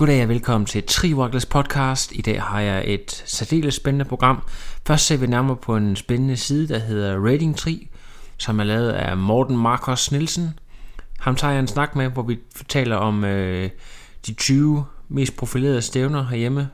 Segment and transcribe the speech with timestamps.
[0.00, 2.12] Goddag og velkommen til Triwaggles podcast.
[2.12, 4.42] I dag har jeg et særdeles spændende program.
[4.86, 7.88] Først ser vi nærmere på en spændende side, der hedder Rating Tri,
[8.36, 10.58] som er lavet af Morten Marcos Nielsen.
[11.18, 13.70] Ham tager jeg en snak med, hvor vi taler om øh,
[14.26, 16.70] de 20 mest profilerede stævner herhjemme.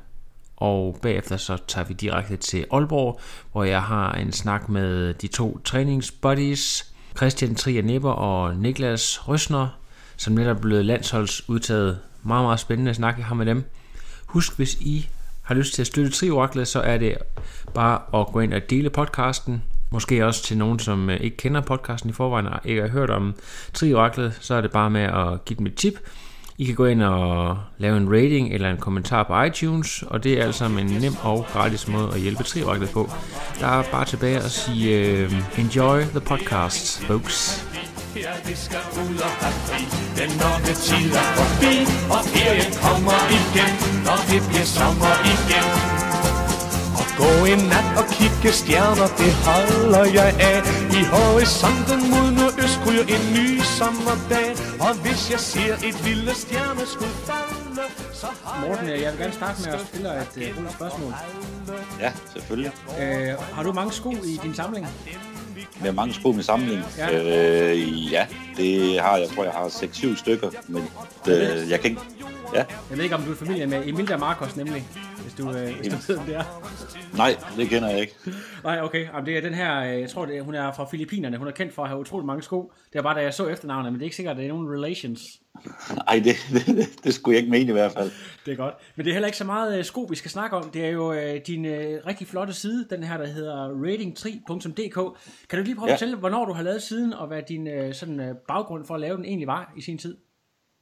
[0.56, 3.20] Og bagefter så tager vi direkte til Aalborg,
[3.52, 9.68] hvor jeg har en snak med de to træningsbuddies, Christian Trier Nipper og Niklas Røsner,
[10.16, 11.98] som netop er blevet landsholdsudtaget.
[12.26, 13.64] Meget, meget spændende at snakke har med dem.
[14.26, 15.08] Husk, hvis I
[15.42, 17.16] har lyst til at støtte Trioraklet, så er det
[17.74, 19.62] bare at gå ind og dele podcasten.
[19.90, 23.10] Måske også til nogen, som øh, ikke kender podcasten i forvejen og ikke har hørt
[23.10, 23.34] om
[23.74, 25.94] Trioraklet, så er det bare med at give dem et tip.
[26.58, 30.40] I kan gå ind og lave en rating eller en kommentar på iTunes, og det
[30.40, 33.10] er altså en nem og gratis måde at hjælpe Trioraklet på.
[33.60, 37.66] Der er bare tilbage at sige uh, enjoy the podcast, folks.
[38.24, 39.82] Ja, vi skal ud og have fri.
[40.18, 41.74] Den mørke tid er forbi,
[42.14, 43.72] og ferien kommer igen,
[44.06, 45.66] når det bliver sommer igen.
[47.00, 50.58] Og gå en nat og kigge stjerner, det holder jeg af.
[50.98, 54.48] I horisonten mod nordøst ryger en ny sommerdag.
[54.86, 57.84] Og hvis jeg ser et lille stjerneskud falde,
[58.20, 61.12] så har Morten, jeg vil gerne starte med at stille et uh, spørgsmål.
[62.04, 62.72] Ja, selvfølgelig.
[62.88, 64.86] Uh, har du mange sko i din samling?
[65.82, 66.82] Med mange sko med samling.
[66.98, 67.72] Ja.
[67.72, 69.28] Øh, ja, det har jeg.
[69.28, 70.50] tror, jeg har 6-7 stykker.
[70.68, 70.82] Men
[71.28, 72.02] øh, jeg kan ikke...
[72.54, 74.84] Ja, Jeg ved ikke, om du er familie med Emilia Marcos, nemlig,
[75.22, 76.44] hvis du, øh, hvis du ved, hvem det er.
[77.16, 78.14] nej, det kender jeg ikke.
[78.64, 79.06] Nej, okay.
[79.06, 81.36] Jamen, det er den her, øh, jeg tror, det er, hun er fra Filippinerne.
[81.36, 82.72] Hun er kendt for at have utrolig mange sko.
[82.92, 84.48] Det er bare, da jeg så efternavnet, men det er ikke sikkert, at det er
[84.48, 85.20] nogen relations.
[86.06, 86.34] Nej, det,
[86.66, 88.10] det, det, skulle jeg ikke mene i hvert fald.
[88.46, 88.74] Det er godt.
[88.96, 90.70] Men det er heller ikke så meget øh, sko, vi skal snakke om.
[90.70, 95.18] Det er jo øh, din øh, rigtig flotte side, den her, der hedder rating3.dk.
[95.50, 95.94] Kan du lige prøve at Ja.
[95.94, 99.00] fortælle, hvornår du har lavet siden, og hvad din øh, sådan, øh, baggrund for at
[99.00, 100.16] lave den egentlig var i sin tid?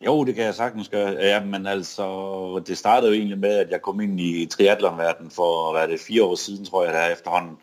[0.01, 1.11] Jo, det kan jeg sagtens gøre.
[1.11, 5.73] Ja, men altså, det startede jo egentlig med, at jeg kom ind i triathlonverdenen for,
[5.73, 7.59] hvad er det, fire år siden, tror jeg, der efterhånden.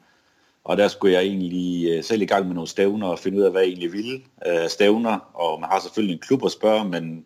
[0.64, 3.44] Og der skulle jeg egentlig øh, selv i gang med nogle stævner og finde ud
[3.44, 4.22] af, hvad jeg egentlig ville.
[4.48, 7.26] Øh, stævner, og man har selvfølgelig en klub at spørge, men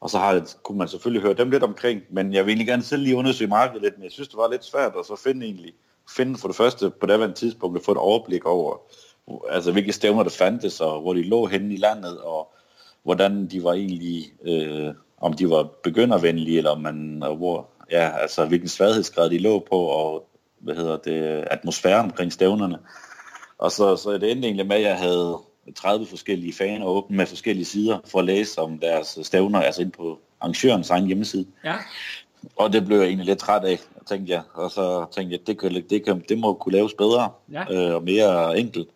[0.00, 2.82] og så har, kunne man selvfølgelig høre dem lidt omkring, men jeg vil egentlig gerne
[2.82, 5.46] selv lige undersøge markedet lidt, men jeg synes, det var lidt svært at så finde
[5.46, 5.72] egentlig,
[6.16, 8.76] finde for det første på det tidspunkt at få et overblik over,
[9.50, 12.52] altså hvilke stævner der fandtes, og hvor de lå henne i landet, og
[13.08, 18.44] hvordan de var egentlig, øh, om de var begyndervenlige, eller om man, hvor, ja, altså
[18.46, 22.78] hvilken sværhedsgrad de lå på, og hvad hedder det, atmosfæren omkring stævnerne.
[23.58, 25.38] Og så, så det endte egentlig med, at jeg havde
[25.76, 29.92] 30 forskellige faner åbne med forskellige sider for at læse om deres stævner, altså ind
[29.92, 31.46] på arrangørens egen hjemmeside.
[31.64, 31.74] Ja,
[32.56, 34.42] Og det blev jeg egentlig lidt træt af, tænkte jeg.
[34.54, 37.64] Og så tænkte jeg, det, kan, det, kan, det må kunne laves bedre Ja.
[37.70, 38.88] øh, og mere enkelt.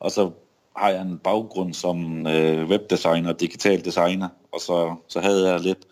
[0.00, 0.30] Og så
[0.76, 5.60] har jeg en baggrund som øh, webdesigner og digital designer, og så, så havde jeg
[5.60, 5.86] lidt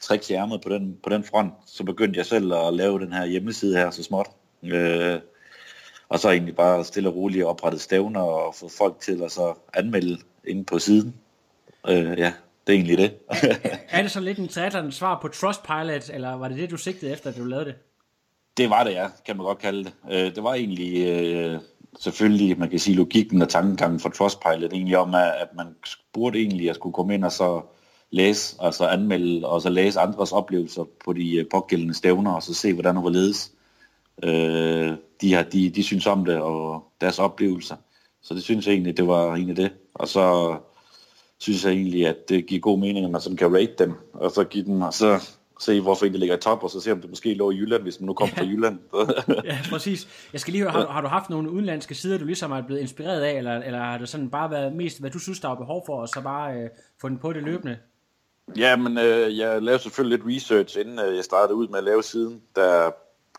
[0.00, 1.52] tricks i ærmet på den, på den front.
[1.66, 4.28] Så begyndte jeg selv at lave den her hjemmeside her så småt.
[4.62, 5.20] Øh,
[6.08, 9.54] og så egentlig bare stille og roligt oprettet stævner og få folk til at så
[9.74, 11.14] anmelde inde på siden.
[11.88, 12.32] Øh, ja,
[12.66, 13.14] det er egentlig det.
[13.90, 17.12] er det så lidt en triathlon svar på Trustpilot, eller var det det, du sigtede
[17.12, 17.74] efter, da du lavede det?
[18.56, 19.92] Det var det, ja, kan man godt kalde det.
[20.10, 21.60] Øh, det var egentlig øh,
[22.00, 25.66] selvfølgelig, man kan sige, logikken og tankegangen for Trustpilot egentlig om, at, man
[26.12, 27.60] burde egentlig at skulle komme ind og så
[28.10, 32.54] læse, altså anmelde, og så læse andres oplevelser på de øh, pågældende stævner, og så
[32.54, 33.52] se, hvordan og hvorledes
[34.24, 37.76] øh, de, har, de, de synes om det, og deres oplevelser.
[38.22, 39.72] Så det synes jeg egentlig, det var egentlig det.
[39.94, 40.56] Og så
[41.38, 44.30] synes jeg egentlig, at det giver god mening, at man sådan kan rate dem, og
[44.30, 45.28] så give dem, og så
[45.60, 47.82] se, hvorfor de ligger i top, og så se, om det måske lå i Jylland,
[47.82, 48.78] hvis man nu kommer fra Jylland.
[49.44, 50.08] Ja, præcis.
[50.32, 52.62] Jeg skal lige høre, har, du- har du haft nogle udenlandske sider, du ligesom er
[52.62, 55.48] blevet inspireret af, eller, eller har det sådan bare været mest, hvad du synes, der
[55.48, 56.68] var behov for, og så bare øh,
[57.00, 57.76] fundet på det løbende?
[58.56, 61.84] Ja, men øh, jeg lavede selvfølgelig lidt research, inden øh, jeg startede ud med at
[61.84, 62.40] lave siden.
[62.56, 62.90] Der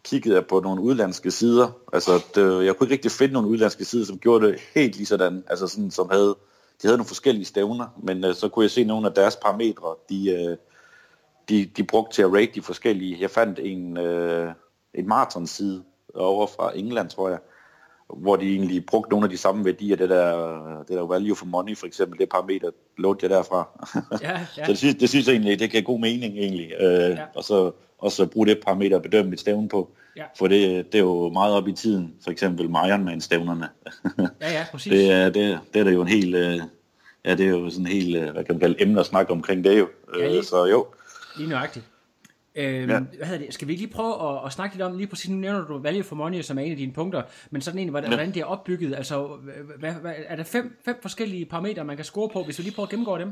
[0.05, 1.67] kiggede jeg på nogle udlandske sider.
[1.93, 5.05] Altså, det, jeg kunne ikke rigtig finde nogle udlandske sider, som gjorde det helt lige
[5.05, 5.43] sådan.
[5.47, 6.27] Altså, sådan, som havde,
[6.81, 9.95] de havde nogle forskellige stævner, men øh, så kunne jeg se nogle af deres parametre,
[10.09, 10.57] de, øh,
[11.49, 13.17] de, de brugte til at rate de forskellige.
[13.21, 14.51] Jeg fandt en, øh,
[14.93, 15.83] en marathon-side
[16.15, 17.39] over fra England, tror jeg,
[18.17, 21.45] hvor de egentlig brugte nogle af de samme værdier, det der, det der value for
[21.45, 23.87] money for eksempel, det parameter lånte jeg derfra.
[24.21, 24.65] Ja, ja.
[24.65, 26.71] Så det synes, det synes jeg egentlig, det giver god mening egentlig.
[26.79, 27.25] Øh, Ja.
[27.35, 29.91] Og så og så bruge det parameter at bedømme mit stævne på.
[30.17, 30.23] Ja.
[30.37, 33.69] For det, det er jo meget op i tiden, for eksempel med Ironman-stævnerne.
[34.41, 34.91] Ja, ja, præcis.
[34.91, 36.59] det, er, det, det er der jo en helt, øh,
[37.25, 39.31] ja, det er jo sådan en helt, øh, hvad kan man kalde, emne at snakke
[39.31, 39.87] omkring det jo.
[40.19, 40.37] Ja.
[40.37, 40.87] Øh, så jo,
[41.39, 41.85] Lige nøjagtigt.
[42.55, 42.99] Øhm, Ja.
[42.99, 43.53] hvad hedder det?
[43.53, 45.77] Skal vi ikke lige prøve at, at snakke lidt om, lige præcis, nu nævner du
[45.77, 47.21] value for money, som er en af dine punkter,
[47.51, 48.15] men sådan egentlig, hvordan, Ja.
[48.15, 49.27] hvordan det er opbygget, altså,
[49.79, 52.73] hvad, hvad, er der fem, fem forskellige parametre, man kan score på, hvis vi lige
[52.73, 53.31] prøver at gennemgå dem?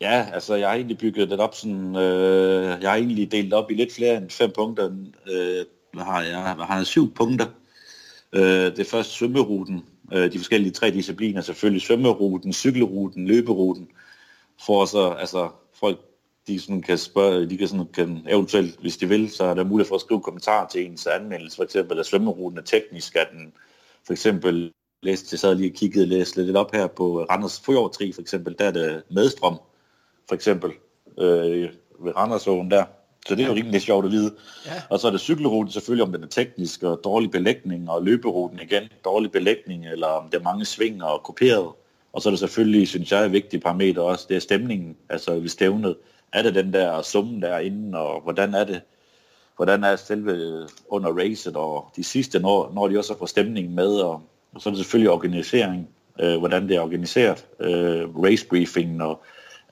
[0.00, 3.70] Ja, altså jeg har egentlig bygget det op sådan, øh, jeg har egentlig delt op
[3.70, 4.84] i lidt flere end fem punkter.
[5.30, 6.32] Øh, hvad har jeg?
[6.58, 7.46] Jeg har syv punkter.
[8.32, 13.88] Øh, det er først svømmeruten, øh, de forskellige tre discipliner, selvfølgelig svømmeruten, cykelruten, løberuten,
[14.66, 15.48] for så, altså
[15.80, 15.98] folk,
[16.48, 19.64] de sådan kan spørge, de kan sådan, kan eventuelt, hvis de vil, så er der
[19.64, 23.28] mulighed for at skrive kommentarer til ens anmeldelse, for eksempel, at svømmeruten er teknisk, at
[23.32, 23.52] den
[24.06, 24.72] for eksempel,
[25.02, 28.56] læste, jeg sad lige og kiggede, læste lidt op her på Randers Fjordtri, for eksempel,
[28.58, 29.58] der er det medstrøm,
[30.28, 30.70] for eksempel,
[31.18, 31.68] øh,
[32.00, 32.84] ved Randersåen der.
[33.26, 34.34] Så det er jo rimelig sjovt at vide.
[34.66, 34.72] Ja.
[34.90, 38.60] Og så er det cykelruten selvfølgelig, om den er teknisk og dårlig belægning, og løberuten
[38.62, 41.72] igen, dårlig belægning, eller om der er mange sving og koperet.
[42.12, 45.38] Og så er det selvfølgelig, synes jeg, et vigtigt parameter også, det er stemningen, altså
[45.38, 45.96] ved stævnet.
[46.32, 48.80] Er det den der summen derinde, og hvordan er det,
[49.56, 54.00] hvordan er selve under racet, og de sidste, når, når de også får stemningen med,
[54.00, 54.22] og,
[54.54, 55.88] og så er det selvfølgelig organisering,
[56.20, 59.22] øh, hvordan det er organiseret, øh, race briefing, og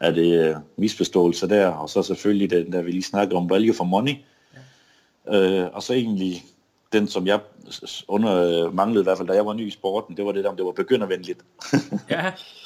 [0.00, 3.75] er det øh, misforståelser der, og så selvfølgelig den der, vi lige snakker om value
[3.75, 4.14] for money,
[5.26, 5.62] ja.
[5.62, 6.44] øh, og så egentlig
[6.93, 7.41] den, som jeg
[8.08, 10.44] under, øh, manglede i hvert fald, da jeg var ny i sporten, det var det
[10.44, 11.41] der, om det var begyndervenligt.
[12.11, 12.32] Ja,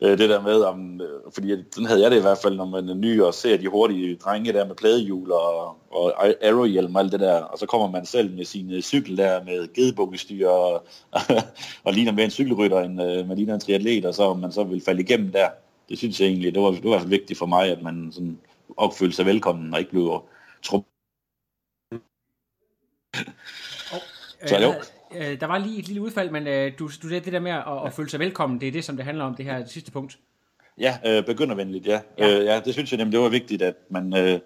[0.00, 2.64] Øh, det der med, om, øh, fordi den havde jeg det i hvert fald, når
[2.64, 7.00] man er ny og ser de hurtige drenge der med pladehjul og, og aerohjelm og
[7.00, 10.48] alt det der, og så kommer man selv med sin øh, cykel der med gedebukkestyr
[10.48, 10.86] og,
[11.84, 14.52] og ligner mere en cykelrytter, end øh, man ligner en triatlet, og så om man
[14.52, 15.48] så vil falde igennem der.
[15.88, 17.82] Det synes jeg egentlig, det var, det var i hvert fald vigtigt for mig, at
[17.82, 18.38] man sådan
[18.76, 20.22] opfølte sig velkommen og ikke blev
[20.62, 20.84] trup.
[24.46, 24.74] Så jo.
[25.16, 27.50] Øh, der var lige et lille udfald, men øh, du, du sagde det der med
[27.50, 29.70] at, at føle sig velkommen, det er det, som det handler om, det her det
[29.70, 30.18] sidste punkt.
[30.80, 32.00] Ja, øh, begyndervenligt, ja.
[32.18, 32.38] Ja.
[32.38, 34.38] Øh, ja, det synes jeg nemlig, det var vigtigt, at man øh,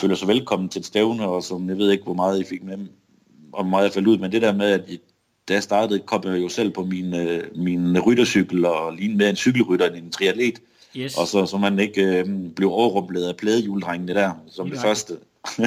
[0.00, 2.62] føler sig velkommen til et stævne, og som jeg ved ikke, hvor meget I fik
[2.64, 2.78] med,
[3.52, 5.00] og hvor meget jeg faldt ud, men det der med, at I,
[5.48, 9.30] da jeg startede, kom jeg jo selv på min, øh, min ryttercykel, og lignede med
[9.30, 10.60] en cykelrytter end en triatlet,
[10.96, 11.18] Yes.
[11.18, 12.26] og så, så man ikke øh,
[12.56, 15.08] blev overrumplet af plædehjuldrengene der, som Lige det nøjagtigt.
[15.08, 15.14] første.
[15.58, 15.64] Ja,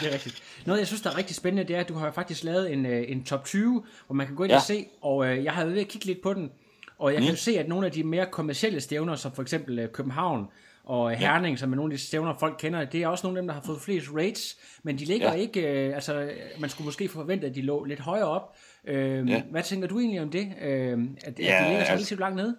[0.00, 0.42] det er rigtigt.
[0.66, 2.86] Noget, jeg synes, der er rigtig spændende, det er, at du har faktisk lavet en,
[2.86, 4.54] øh, en top 20, hvor man kan gå ind ja.
[4.54, 4.60] Ja.
[4.60, 6.50] og se, og øh, jeg har været ved at kigge lidt på den,
[6.98, 7.26] og jeg mm.
[7.26, 10.46] kan se, at nogle af de mere kommercielle stævner, som for eksempel øh, København
[10.84, 13.38] og øh, Herning, som er nogle af de stævner, folk kender, det er også nogle
[13.38, 15.34] af dem, der har fået flest rates, men de ligger ja.
[15.34, 15.40] Ja.
[15.40, 18.56] ikke, øh, altså man skulle måske forvente, at de lå lidt højere op.
[18.88, 19.34] Øh, ja.
[19.34, 19.42] Ja.
[19.50, 20.52] Hvad tænker du egentlig om det?
[20.62, 22.56] Øh, at, at de Ja, ligger så altså- relativt langt nede?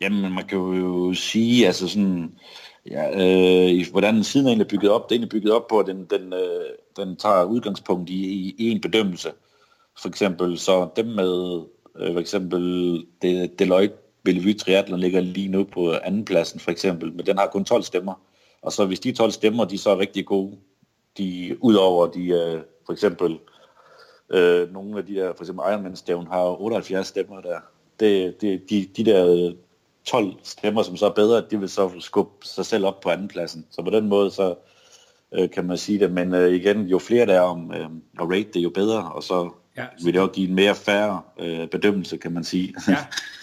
[0.00, 2.30] Jamen, man kan jo sige, altså sådan,
[2.90, 5.86] ja, øh, hvordan siden er egentlig bygget op, det er egentlig bygget op på, at
[5.86, 9.32] den, den, øh, den tager udgangspunkt i, i, en bedømmelse.
[9.98, 11.62] For eksempel, så dem med,
[11.98, 12.60] øh, for eksempel,
[13.22, 17.64] De, Deloitte Bellevue Triathlon ligger lige nu på andenpladsen, for eksempel, men den har kun
[17.64, 18.14] 12 stemmer.
[18.62, 20.56] Og så hvis de 12 stemmer, de så er rigtig gode,
[21.18, 23.38] de, udover de, øh, for eksempel,
[24.30, 27.60] øh, nogle af de der, for eksempel Ironman-stævn har 78 stemmer der.
[28.00, 29.52] Det, det, de, de der
[30.08, 33.66] 12 stemmer, som så er bedre, de vil så skubbe sig selv op på andenpladsen.
[33.70, 34.54] Så på den måde, så
[35.34, 36.12] øh, kan man sige det.
[36.12, 37.84] Men øh, igen, jo flere der er om øh,
[38.20, 39.12] at rate det, jo bedre.
[39.12, 39.84] Og så Ja.
[40.04, 42.74] vil det også give en mere færre øh, bedømmelse, kan man sige.
[42.88, 42.96] Ja,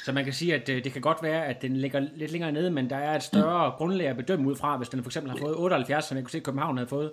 [0.06, 2.52] så man kan sige, at øh, det kan godt være, at den ligger lidt længere
[2.52, 3.74] nede, men der er et større mm.
[3.78, 6.32] grundlag at bedømme ud fra, hvis den for eksempel har fået 78, som jeg kunne
[6.32, 7.12] se, at København havde fået.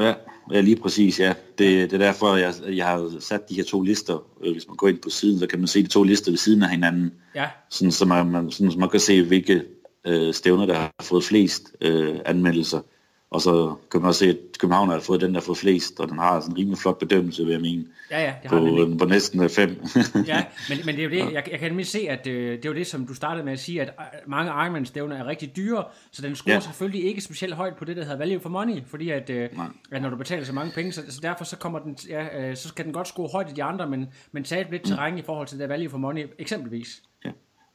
[0.00, 0.14] Ja,
[0.52, 1.28] ja lige præcis, ja.
[1.58, 4.26] Det, det er derfor, jeg, jeg har sat de her to lister.
[4.44, 6.38] Øh, Hvis man går ind på siden, så kan man se de to lister ved
[6.38, 7.12] siden af hinanden.
[7.34, 9.62] Ja, Sådan, så, man, man, sådan, så man kan se, hvilke
[10.06, 12.80] øh, stævner, der har fået flest øh, anmeldelser.
[13.30, 16.00] Og så kan man også se, at København har fået den, der har fået flest,
[16.00, 18.58] og den har sådan en rimelig flot bedømmelse, vil jeg mene, ja, ja, det har
[18.58, 18.98] på, den nemlig.
[18.98, 19.82] på næsten øh, fem.
[20.26, 22.64] Ja, men, men det er jo det, jeg, jeg kan nemlig se, at øh, det
[22.64, 25.56] er jo det, som du startede med at sige, at øh, mange Ironman-stævner er rigtig
[25.56, 26.60] dyre, så den scorer ja.
[26.60, 29.48] Selvfølgelig ikke specielt højt på det, der hedder value for money, fordi at, øh,
[29.92, 32.56] at når du betaler så mange penge, så, så derfor så kommer den, ja, øh,
[32.56, 35.22] så skal den godt score højt i de andre, men, men tabe lidt terræn i
[35.22, 37.02] forhold til det der value for money, eksempelvis.
[37.24, 37.30] ja.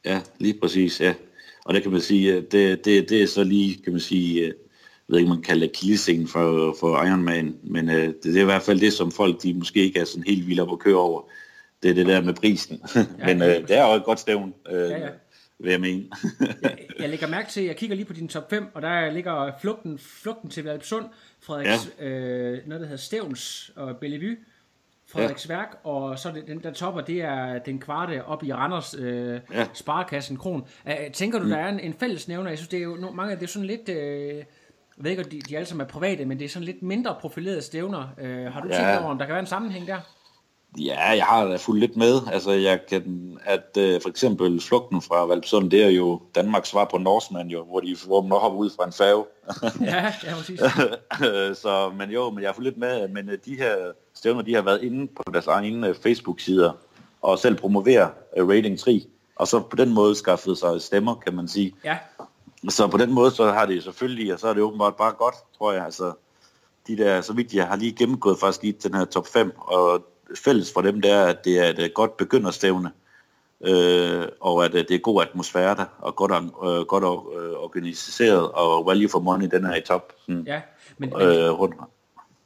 [0.05, 1.13] ja, lige præcis, ja.
[1.65, 4.53] Og det kan man sige, det, det, det er så lige, kan man sige, øh,
[5.11, 8.45] jeg ved ikke, man kalder kildescenen for, for Ironman, men øh, det, det er i
[8.45, 10.95] hvert fald det, som folk, de måske ikke er sådan helt vilde op at køre
[10.95, 11.21] over.
[11.83, 12.81] Det er det der med prisen.
[13.27, 15.09] men øh, det er jo et godt stævn, øh, Ja, ja,
[15.59, 16.03] vil jeg mene.
[16.61, 19.51] jeg, jeg lægger mærke til, jeg kigger lige på din top 5, og der ligger
[19.61, 21.05] flugten, flugten til Valpsund,
[21.41, 22.05] Frederiks, ja.
[22.05, 24.35] øh, noget der hedder Stævns og Bellevue,
[25.07, 25.89] Frederiksværk, ja.
[25.89, 29.67] og så det, den der topper, det er den kvarte op i Randers øh, ja.
[29.73, 30.67] Sparekassen Kron.
[30.85, 31.49] Uh, tænker du, mm.
[31.49, 32.49] der er en, en fællesnævner?
[32.49, 33.89] Jeg synes, det er jo no, mange af det er sådan lidt...
[33.89, 34.43] Øh,
[35.01, 36.81] Jeg ved ikke, om de, de alle sammen er private, men det er sådan lidt
[36.83, 38.07] mindre profilerede stævner.
[38.21, 38.75] Øh, har du Ja.
[38.77, 39.97] tænkt over, om der kan være en sammenhæng der?
[40.79, 42.19] Ja, jeg har da fulgt lidt med.
[42.31, 46.85] Altså, jeg kan, at øh, for eksempel flugten fra Valpsund, det er jo Danmarks svar
[46.91, 49.25] på Norseman, jo, hvor, de, hvor man hopper ud fra en færge.
[49.91, 50.59] Ja, ja, præcis.
[51.61, 53.75] så, men jo, men jeg har fulgt lidt med, men øh, de her
[54.13, 56.71] stævner, de har været inde på deres egne øh, Facebook-sider,
[57.21, 59.01] og selv promoverer øh, Rating 3,
[59.35, 61.73] og så på den måde skaffet sig stemmer, kan man sige.
[61.83, 61.97] Ja,
[62.69, 65.35] Så på den måde, så har det selvfølgelig, og så er det åbenbart bare godt,
[65.57, 65.85] tror jeg.
[65.85, 66.13] Altså,
[66.87, 70.05] de der, så vidt jeg har lige gennemgået faktisk lige den her top 5, og
[70.43, 72.91] fælles for dem, det er, at det er et øh, godt begynderstævne,
[73.61, 78.51] øh, og at øh, det er god atmosfære der, og godt, øh, godt øh, organiseret,
[78.51, 80.13] og value for money, den er i top.
[80.25, 80.61] Sådan, ja.
[80.97, 81.75] Men, men, øh, rundt.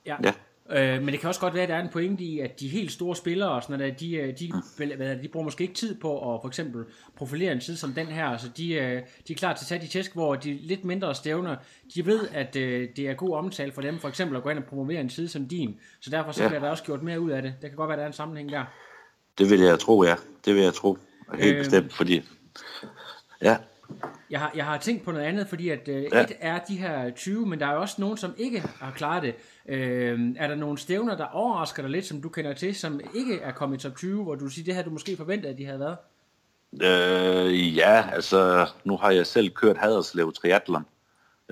[0.06, 0.16] ja.
[0.24, 0.34] Ja.
[0.70, 2.68] Øh, men det kan også godt være, at der er en pointe i, at de
[2.68, 4.52] helt store spillere, og sådan noget, der, de, øh, de,
[4.96, 7.94] hvad, det, de bruger måske ikke tid på at for eksempel profilere en side som
[7.94, 10.54] den her, så de, øh, de er klar til at tage de tæsk, hvor de
[10.54, 11.56] lidt mindre stævner,
[11.96, 14.60] de ved, at øh, det er god omtale for dem, for eksempel at gå ind
[14.60, 16.48] og promovere en side som din, så derfor så Ja.
[16.50, 17.54] bliver der også gjort mere ud af det.
[17.62, 18.64] Det kan godt være, at der er en sammenhæng der.
[19.38, 20.16] Det vil jeg tro, ja.
[20.46, 20.98] Det vil jeg tro.
[21.40, 21.60] Helt øh...
[21.60, 22.22] bestemt, fordi...
[23.42, 23.58] Ja,
[24.30, 26.24] Jeg har, jeg har tænkt på noget andet, fordi at øh, Ja.
[26.24, 29.24] et er de her 20, men der er jo også nogen, som ikke har klaret
[29.24, 29.36] det.
[29.70, 33.40] Øh, er der nogle stævner, der overrasker dig lidt, som du kender til, som ikke
[33.40, 35.66] er kommet i top 20, hvor du siger, det her du måske forventede, at de
[35.66, 35.98] havde været?
[36.82, 40.86] Øh, ja, altså nu har jeg selv kørt Haderslev Triathlon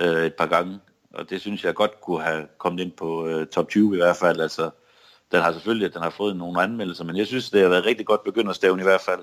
[0.02, 0.80] øh, et par gange,
[1.14, 4.16] og det synes jeg godt kunne have kommet ind på øh, top 20 i hvert
[4.16, 4.42] fald.
[4.42, 4.70] Altså,
[5.32, 8.06] den har selvfølgelig den har fået nogle anmeldelser, men jeg synes, det har været rigtig
[8.06, 9.20] godt begynderstævn i hvert fald.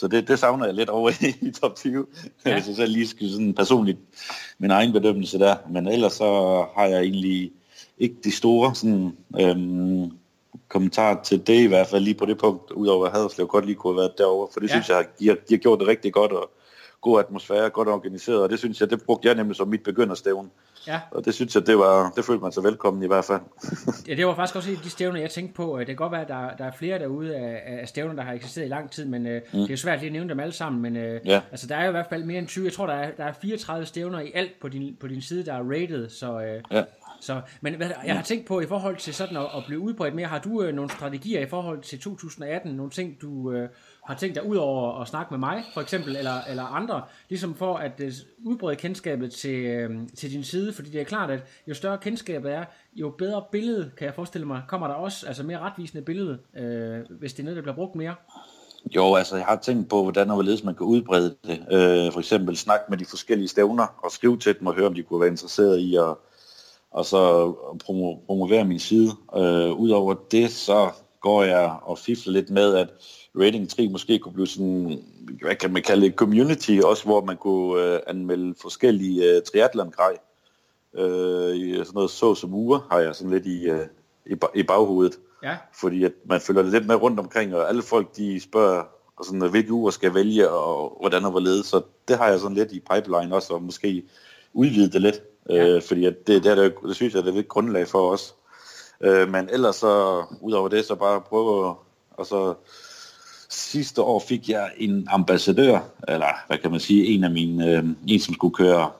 [0.00, 1.10] Så det, det savner jeg lidt over
[1.46, 2.06] i top 20,
[2.46, 2.54] Ja.
[2.54, 3.98] hvis jeg selv lige skal sådan personligt
[4.58, 5.56] min egen bedømmelse der.
[5.70, 7.52] Men ellers så har jeg egentlig
[7.98, 10.10] ikke de store sådan, øhm,
[10.68, 13.74] kommentarer til det i hvert fald lige på det punkt, udover at Haderslev godt lige
[13.76, 14.72] kunne have været derovre, for det ja.
[14.72, 16.50] synes jeg, de har, de har gjort det rigtig godt, og
[17.00, 20.48] god atmosfære, godt organiseret, og det synes jeg, det brugte jeg nemlig som mit begynderstævne.
[20.86, 23.40] Ja, Og det synes jeg, det var, det følte man sig velkommen i hvert fald.
[24.08, 25.74] ja det var faktisk også de stævner, jeg tænkte på.
[25.74, 28.22] Øh, Det kan godt være, at der, der er flere derude af, af stævner, der
[28.22, 29.58] har eksisteret i lang tid, men øh, mm.
[29.58, 30.82] det er jo svært lige at nævne dem alle sammen.
[30.82, 31.40] Men øh, Ja.
[31.50, 32.64] altså, der er jo i hvert fald mere end 20.
[32.64, 35.44] Jeg tror, der er, der er 34 stævner i alt på din, på din side,
[35.46, 36.40] der er rated, så...
[36.40, 36.84] Øh, Ja.
[37.22, 40.14] Så, men hvad, jeg har tænkt på i forhold til sådan at, at blive udbredt
[40.14, 43.68] mere, har du øh, nogle strategier i forhold til 2018, nogle ting du øh,
[44.10, 47.54] har tænkt dig ud over at snakke med mig for eksempel, eller, eller andre, ligesom
[47.54, 48.12] for at øh,
[48.44, 52.52] udbrede kendskabet til, øh, til din side, fordi det er klart, at jo større kendskabet
[52.52, 52.64] er,
[52.94, 57.00] jo bedre billede, kan jeg forestille mig, kommer der også, altså mere retvisende billede, øh,
[57.18, 58.14] hvis det er noget, der bliver brugt mere.
[58.96, 61.58] Jo, altså jeg har tænkt på, hvordan og hvorledes man kan udbrede det.
[61.72, 64.94] Øh, for eksempel snakke med de forskellige stævner og skrive til dem og høre, om
[64.94, 66.14] de kunne være interesseret i at
[66.90, 67.52] og så
[67.84, 69.10] promo, promovere min side.
[69.36, 70.90] Øh, Udover det, så
[71.20, 72.88] går jeg og fifler lidt med, at
[73.34, 75.04] Rating 3 måske kunne blive sådan,
[75.42, 80.16] hvad kan man kalde det, community, også hvor man kunne øh, anmelde forskellige øh, triathlon-grej.
[80.94, 83.86] Øh, sådan noget så som uger har jeg sådan lidt i, øh,
[84.26, 85.18] i, i baghovedet.
[85.42, 88.82] Ja, Fordi at man følger det lidt med rundt omkring, og alle folk de spørger,
[89.16, 91.66] og sådan, hvilke uger skal jeg vælge, og hvordan og hvorledes.
[91.66, 94.02] Så det har jeg sådan lidt i pipeline også, og måske
[94.52, 95.22] udvide det lidt.
[95.48, 95.68] Ja.
[95.68, 98.10] Øh, fordi at det, det, er der, det synes jeg, det er et grundlag for
[98.10, 98.34] os.
[99.00, 101.74] Øh, men ellers så, udover det, så bare prøve at,
[102.10, 102.54] og så
[103.50, 105.78] sidste år fik jeg en ambassadør,
[106.08, 108.90] eller hvad kan man sige, en af mine, øh, en som skulle køre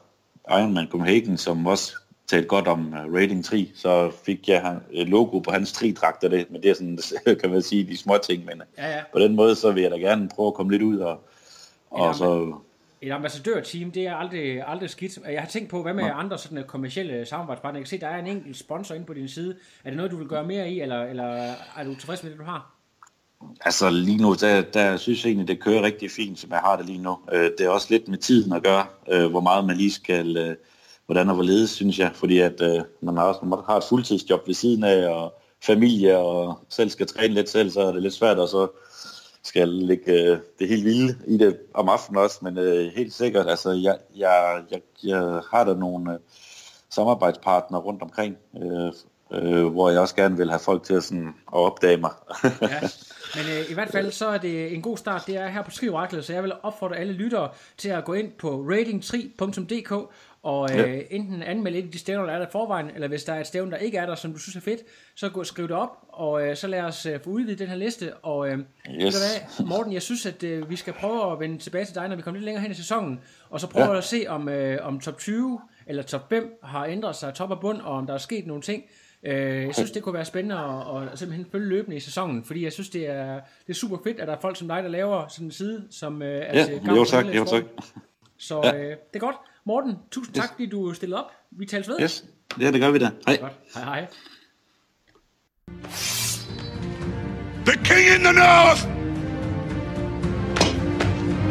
[0.51, 1.93] Ironman Copenhagen, som også
[2.27, 6.25] talte godt om uh, Rating 3, så fik jeg han- et logo på hans tri-dragt
[6.25, 6.99] af det, men det er sådan,
[7.41, 9.03] kan man sige, de små ting, men ja, ja.
[9.13, 11.21] på den måde, så vil jeg da gerne prøve at komme lidt ud og,
[11.97, 12.55] Ja, og så,
[13.03, 15.19] Et ambassadørteam, det er aldrig, aldrig skidt.
[15.29, 17.79] Jeg har tænkt på, hvad med andre sådan øh, kommersielle samarbejdspartnere?
[17.79, 19.57] Jeg kan se, der er en enkelt sponsor inde på din side.
[19.85, 21.25] Er det noget, du vil gøre mere i, eller, eller
[21.77, 22.75] er du tilfreds med det, du har?
[23.65, 26.77] Altså lige nu, der, der synes jeg egentlig, det kører rigtig fint, som jeg har
[26.77, 27.19] det lige nu.
[27.33, 30.37] Øh, det er også lidt med tiden at gøre, øh, hvor meget man lige skal,
[30.37, 30.57] øh,
[31.07, 34.47] hvordan og hvorledes, synes jeg, fordi at øh, man har også man har et fuldtidsjob
[34.47, 38.15] ved siden af, og familie, og selv skal træne lidt selv, så er det lidt
[38.15, 38.69] svært, og så
[39.43, 43.49] skal lægge øh, det helt vilde i det om aftenen også, men øh, helt sikkert,
[43.49, 46.19] altså jeg, jeg, jeg, jeg har der nogle øh,
[46.91, 48.93] samarbejdspartnere rundt omkring, øh,
[49.33, 52.11] øh, hvor jeg også gerne vil have folk til at, sådan, at opdage mig.
[52.45, 52.49] Ja.
[53.37, 55.23] Men øh, i hvert fald så er det en god start.
[55.27, 58.33] Det er her på Skriveraklet, så jeg vil opfordre alle lyttere til at gå ind
[58.39, 59.93] på rating3.dk
[60.43, 61.01] og øh, Ja.
[61.11, 63.47] enten anmelde et af de stævner, der er der forvejen, eller hvis der er et
[63.47, 64.81] stævne, der ikke er der, som du synes er fedt,
[65.15, 67.69] så gå og skriv det op, og øh, så lad os øh, få udvidet den
[67.69, 68.15] her liste.
[68.15, 68.59] Og øh,
[68.91, 69.15] yes.
[69.19, 72.17] Hvad, Morten, jeg synes, at øh, vi skal prøve at vende tilbage til dig, når
[72.17, 73.21] vi kommer lidt længere hen i sæsonen,
[73.51, 73.91] og så prøve.
[73.91, 73.97] Ja.
[73.99, 77.61] at se, om, øh, om top 20 eller top 5 har ændret sig top og
[77.61, 78.83] bund, og om der er sket nogle ting.
[79.25, 82.65] Øh, jeg synes, det kunne være spændende at, at simpelthen følge løbende i sæsonen, fordi
[82.65, 84.89] jeg synes, det er, det er super fedt, at der er folk som dig, der
[84.89, 87.63] laver sådan en side, som øh, er Ja, til jo tak, jo tak.
[88.39, 89.37] Så øh, det er godt.
[89.65, 91.31] Morten, tusind tak, fordi du stillede op.
[91.51, 92.01] Vi tales ved.
[92.03, 92.25] Yes,
[92.61, 93.11] ja, det gør vi da.
[93.27, 93.37] Hej.
[93.37, 93.53] Godt.
[93.75, 94.07] Hej hej.
[97.67, 98.83] The king in the north!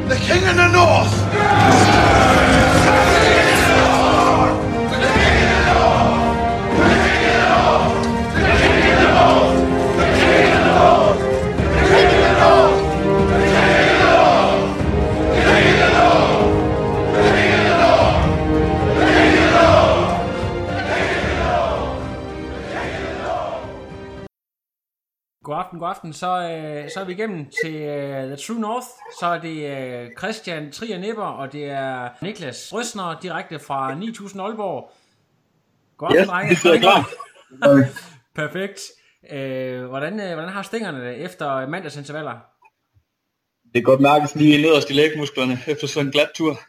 [0.10, 1.14] The king in the north!
[2.60, 2.69] God
[25.88, 26.14] aften, god aften.
[26.14, 26.28] Så,
[26.84, 28.88] øh, så er vi igennem til øh, The True North.
[29.20, 34.42] Så er det øh, Christian Trier Nipper, og det er Niklas Røsner, direkte fra 9000
[34.42, 34.92] Aalborg.
[35.98, 36.50] God aften, Yes, drenge.
[36.50, 37.10] vi sidder klar.
[38.36, 38.80] Perfekt.
[39.32, 42.40] Øh, hvordan, øh, hvordan har stængerne det efter mandagsintervaller?
[43.74, 46.60] Det er godt mærkes lige nederst i lægmusklerne efter sådan en glat tur.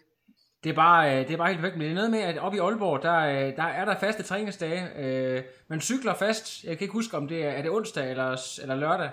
[0.64, 1.72] Det er bare, øh, det er bare helt væk.
[1.72, 4.22] Men det er noget med, at oppe i Aalborg, der, øh, der er der faste
[4.22, 4.88] træningsdage.
[4.98, 6.64] Øh, man cykler fast.
[6.64, 9.10] Jeg kan ikke huske, om det er, er det onsdag eller, eller lørdag.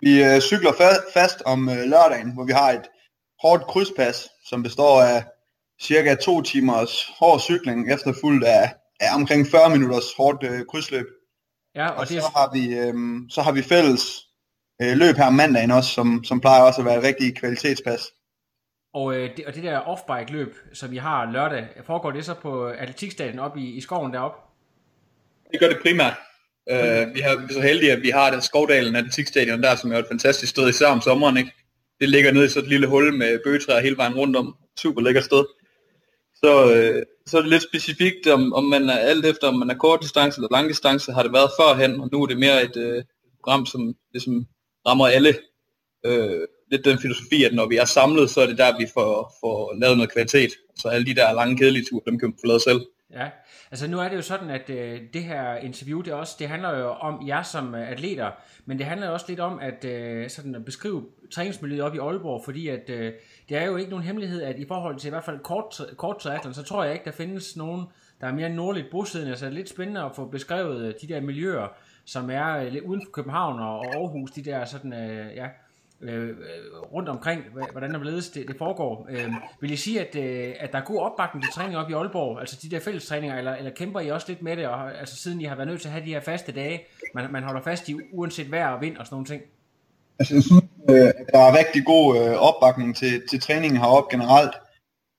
[0.00, 2.82] Vi øh, cykler fa- fast om øh, lørdagen, hvor vi har et
[3.42, 5.24] hårdt krydspas, som består af
[5.82, 11.06] cirka to timers hård cykling, efterfulgt af, af omkring 40 minutters hårdt øh, krydsløb.
[11.74, 12.94] Ja, Og og det så har vi, øh,
[13.30, 14.02] så har vi fælles
[14.82, 18.02] øh, løb her om mandagen også, som, som plejer også at være et rigtig kvalitetspas
[18.94, 22.34] og, øh, det, og det der off-bike løb, som vi har lørdag, foregår det så
[22.34, 24.38] på atletikstadion oppe i, i skoven deroppe?
[25.52, 26.14] Det gør det primært.
[26.70, 29.92] Uh, vi, har, vi er så heldige, at vi har den Skovdalen Atletikstadion der, som
[29.92, 31.36] er et fantastisk sted, især om sommeren.
[31.36, 31.50] Ikke?
[32.00, 34.56] Det ligger nede i sådan et lille hul med bøgetræer hele vejen rundt om.
[34.78, 35.44] Super lækkert sted.
[36.34, 39.70] Så, øh, så er det lidt specifikt, om, om man er alt efter, om man
[39.70, 42.64] er kort distance eller lang distance, har det været førhen, og nu er det mere
[42.64, 44.46] et øh, program, som ligesom
[44.86, 45.34] rammer alle.
[46.06, 46.40] Øh,
[46.70, 49.74] lidt den filosofi, at når vi er samlet, så er det der, vi får, får
[49.80, 50.50] lavet noget kvalitet.
[50.76, 52.80] Så alle de der lange, kedelige ture, dem kan vi få lavet selv.
[53.14, 53.28] Ja,
[53.70, 56.78] altså nu er det jo sådan, at øh, det her interview, det, også, det handler
[56.78, 58.30] jo om jer som øh, atleter,
[58.66, 61.98] men det handler jo også lidt om at, øh, sådan at beskrive træningsmiljøet op i
[61.98, 63.12] Aalborg, fordi at, øh,
[63.48, 66.18] det er jo ikke nogen hemmelighed, at i forhold til i hvert fald kort, kort
[66.18, 67.84] triathlon, så tror jeg ikke, der findes nogen,
[68.20, 71.08] der er mere nordligt bosiddende, så det er lidt spændende at få beskrevet øh, de
[71.08, 71.68] der miljøer,
[72.04, 75.46] som er øh, lidt uden for København og, og Aarhus, de der sådan, øh, ja,
[76.04, 76.34] Øh, øh,
[76.92, 79.06] rundt omkring, hvordan der ledes det, det foregår.
[79.10, 81.92] Øh, vil I sige, at, øh, at der er god opbakning til træning op i
[81.92, 85.16] Aalborg, altså de der fællestræninger, eller, eller kæmper I også lidt med det, og, altså
[85.16, 86.82] siden I har været nødt til at have de her faste dage,
[87.14, 89.42] man, man holder fast i uanset vejr og vind og sådan nogle ting?
[90.18, 94.16] Altså, jeg synes, øh, at der er rigtig god øh, opbakning til, til træningen heroppe
[94.16, 94.54] generelt.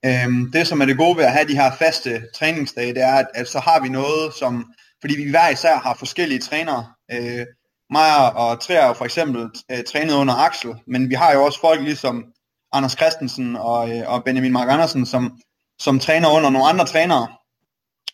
[0.05, 3.15] Øhm, det, som er det gode ved at have de her faste træningsdage, det er,
[3.15, 4.73] at, at så har vi noget, som...
[5.01, 6.85] Fordi vi hver især har forskellige trænere.
[7.11, 7.45] Øh,
[7.91, 11.45] mig og Trier er jo for eksempel øh, trænet under Axel, men vi har jo
[11.45, 12.25] også folk ligesom
[12.71, 15.37] Anders Christensen og, øh, og Benjamin Mark Andersen, som,
[15.79, 17.27] som træner under nogle andre trænere.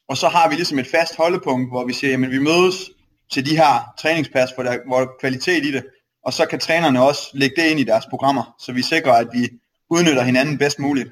[0.10, 2.90] Og så har vi ligesom et fast holdepunkt, hvor vi siger, at vi mødes
[3.32, 5.86] til de her træningspas, hvor der, hvor der er kvalitet i det,
[6.26, 9.28] og så kan trænerne også lægge det ind i deres programmer, så vi sikrer, at
[9.34, 9.50] vi
[9.90, 11.10] udnytter hinanden bedst muligt.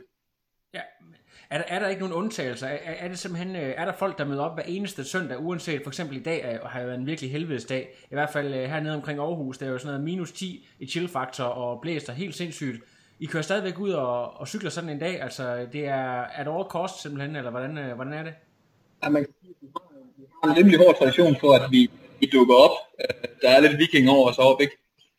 [1.52, 2.68] Er der, er der ikke nogen undtagelser?
[2.68, 5.82] Er, er, det simpelthen, øh, er der folk, der møder op hver eneste søndag, uanset
[5.84, 8.54] for eksempel i dag er, har jo været en virkelig helvedes dag, i hvert fald
[8.54, 12.14] øh, hernede omkring Aarhus, der er jo sådan noget minus 10 i chillfaktor og blæser
[12.14, 12.84] helt sindssygt.
[13.20, 16.64] I kører stadigvæk ud og, og cykler sådan en dag, altså det er at all
[16.70, 18.34] cost simpelthen, eller hvordan, øh, hvordan er det?
[19.04, 19.68] Ja, man kan sige, at vi
[20.44, 22.72] har- en rimelig hård tradition for, at vi, vi dukker op.
[23.42, 24.78] Der er lidt viking over os heroppe, ikke?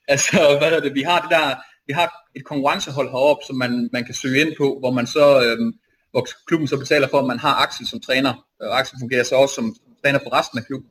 [0.09, 0.95] Altså, hvad er det?
[0.95, 1.55] Vi har det der,
[1.87, 5.27] vi har et konkurrencehold heroppe, som man, man kan søge ind på, hvor man så,
[5.45, 5.73] øhm,
[6.11, 8.47] hvor klubben så betaler for, at man har Axel som træner.
[8.61, 10.91] Og Axel fungerer så også som træner for resten af klubben.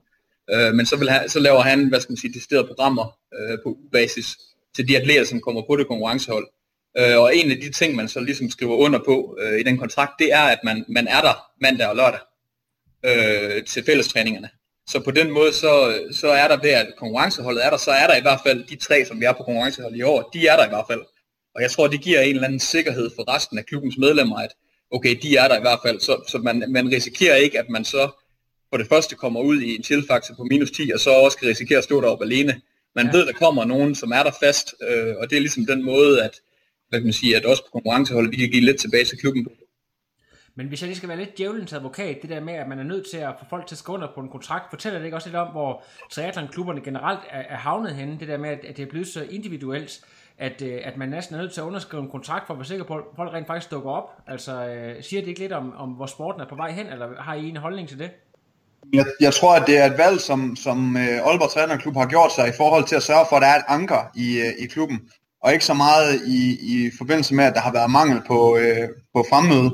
[0.54, 3.58] Øh, men så, vil han, så laver han, hvad skal man sige, testerede programmer øh,
[3.64, 4.38] på basis
[4.76, 6.48] til de atleter, som kommer på det konkurrencehold.
[6.98, 9.78] Øh, og en af de ting, man så ligesom skriver under på øh, i den
[9.78, 12.20] kontrakt, det er, at man, man er der mandag og lørdag
[13.06, 14.50] øh, til fællestræningerne.
[14.90, 18.08] Så på den måde, så, så er der ved, at konkurrenceholdet er der, så er
[18.08, 20.56] der i hvert fald de tre, som vi er på konkurrenceholdet i år, de er
[20.56, 21.02] der i hvert fald.
[21.56, 24.54] Og jeg tror, det giver en eller anden sikkerhed for resten af klubbens medlemmer, at
[24.92, 27.86] okay, de er der i hvert fald, så, så man, man risikerer ikke, at man
[27.86, 28.10] så
[28.70, 31.48] for det første kommer ud i en tilfaktor på minus 10, og så også skal
[31.48, 32.62] risikere at stå deroppe alene.
[32.96, 33.12] Man ja.
[33.12, 36.24] ved, der kommer nogen, som er der fast, øh, og det er ligesom den måde,
[36.24, 36.32] at,
[36.90, 39.48] hvad kan man sige, at også på konkurrenceholdet, vi kan give lidt tilbage til klubben.
[40.56, 42.84] Men hvis jeg lige skal være lidt djævelens advokat, det der med, at man er
[42.84, 45.18] nødt til at få folk til at skrive under på en kontrakt, fortæller det ikke
[45.18, 48.78] også lidt om, hvor triathlonklubberne generelt er, er havnet henne, det der med, at, at
[48.78, 50.02] det er blevet så individuelt,
[50.40, 52.66] at, øh, at man næsten er nødt til at underskrive en kontrakt for at være
[52.66, 54.10] sikker på, at folk rent faktisk dukker op.
[54.28, 57.08] Altså, øh, siger det ikke lidt om, om, hvor sporten er på vej hen, eller
[57.22, 58.12] har I en holdning til det?
[58.94, 62.32] Jeg, jeg tror, at det er et valg, som, som øh, Aalborg Trænerklub har gjort
[62.32, 64.66] sig i forhold til at sørge for, at der er et anker i, øh, i
[64.66, 65.00] klubben,
[65.44, 68.90] og ikke så meget i, i forbindelse med, at der har været mangel på, øh,
[69.16, 69.72] på fremmøde.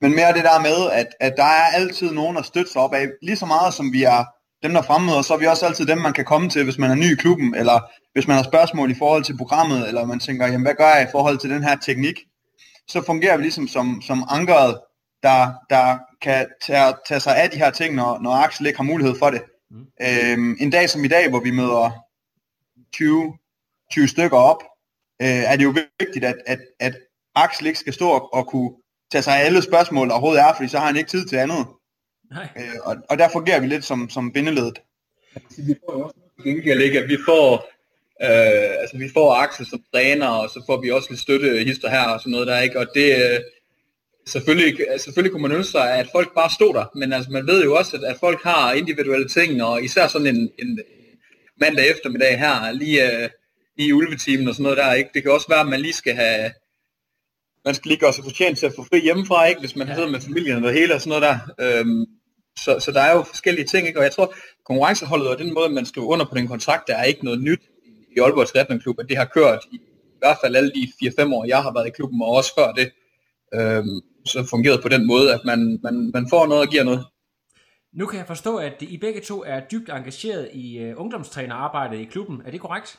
[0.00, 2.94] men mere det der med, at, at der er altid nogen at støtte sig op
[2.94, 3.06] af.
[3.22, 4.24] Lige så meget som vi er
[4.62, 6.90] dem, der fremmøder, så er vi også altid dem, man kan komme til, hvis man
[6.90, 7.80] er ny i klubben, eller
[8.12, 11.02] hvis man har spørgsmål i forhold til programmet, eller man tænker, jamen hvad gør jeg
[11.02, 12.18] i forhold til den her teknik?
[12.88, 14.80] Så fungerer vi ligesom som, som ankeret,
[15.22, 18.84] der, der kan tage, tage sig af de her ting, når, når Axel ikke har
[18.84, 19.42] mulighed for det.
[19.70, 19.86] Mm.
[20.02, 21.90] Øhm, en dag som i dag, hvor vi møder
[22.92, 23.34] 20,
[23.90, 24.62] 20 stykker op,
[25.22, 26.96] øh, er det jo vigtigt, at, at, at
[27.34, 28.70] Axel ikke skal stå og, og kunne
[29.12, 31.36] tage sig af alle spørgsmål, der overhovedet er, fordi så har han ikke tid til
[31.36, 31.66] andet.
[32.30, 32.48] Nej.
[32.56, 34.78] Øh, og, og der fungerer vi lidt som, som bindeledet.
[35.58, 37.52] Vi får jo også gengæld ikke, at vi får,
[38.22, 41.88] øh, altså vi får Axel som træner, og så får vi også lidt støtte hister
[41.88, 42.78] her og sådan noget der, ikke?
[42.78, 43.40] Og det, øh,
[44.26, 47.64] selvfølgelig, selvfølgelig kunne man ønske sig, at folk bare stod der, men altså man ved
[47.64, 50.80] jo også, at, at folk har individuelle ting, og især sådan en, en
[51.60, 53.28] mandag eftermiddag her, lige, øh,
[53.76, 55.10] lige i ulvetimen og sådan noget der, ikke?
[55.14, 56.50] Det kan også være, at man lige skal have,
[57.64, 59.60] man skal lige gøre sig fortjent til at få fri hjemmefra, ikke?
[59.60, 59.94] hvis man ja.
[59.94, 61.78] sidder med familien og det hele og sådan noget der.
[61.80, 62.06] Øhm,
[62.64, 63.98] så, så der er jo forskellige ting, ikke?
[63.98, 67.04] og jeg tror, konkurrenceholdet og den måde, man skriver under på den kontrakt, der er
[67.04, 67.60] ikke noget nyt
[68.16, 71.34] i Aalborg Triathlon Klub, at det har kørt i, i hvert fald alle de 4-5
[71.34, 72.90] år, jeg har været i klubben, og også før det,
[73.54, 77.06] øhm, så fungeret på den måde, at man, man, man får noget og giver noget.
[77.92, 82.04] Nu kan jeg forstå, at I begge to er dybt engageret i uh, ungdomstrænerarbejdet i
[82.04, 82.42] klubben.
[82.46, 82.98] Er det korrekt?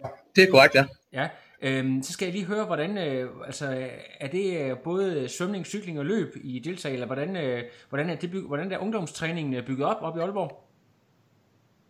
[0.00, 0.86] Ja, det er korrekt, ja.
[1.12, 1.28] Ja,
[1.64, 3.88] Øhm, så skal jeg lige høre, hvordan, øh, altså,
[4.20, 8.14] er det øh, både svømning, cykling og løb i deltager, eller hvordan, øh, hvordan, er
[8.14, 10.64] det byg, hvordan er ungdomstræningen bygget op op i Aalborg?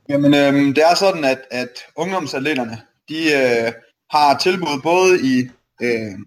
[0.08, 3.72] Jamen, øh, det er sådan, at, at ungdomsatleterne, de øh,
[4.10, 5.48] har tilbud både i
[5.82, 6.18] øh,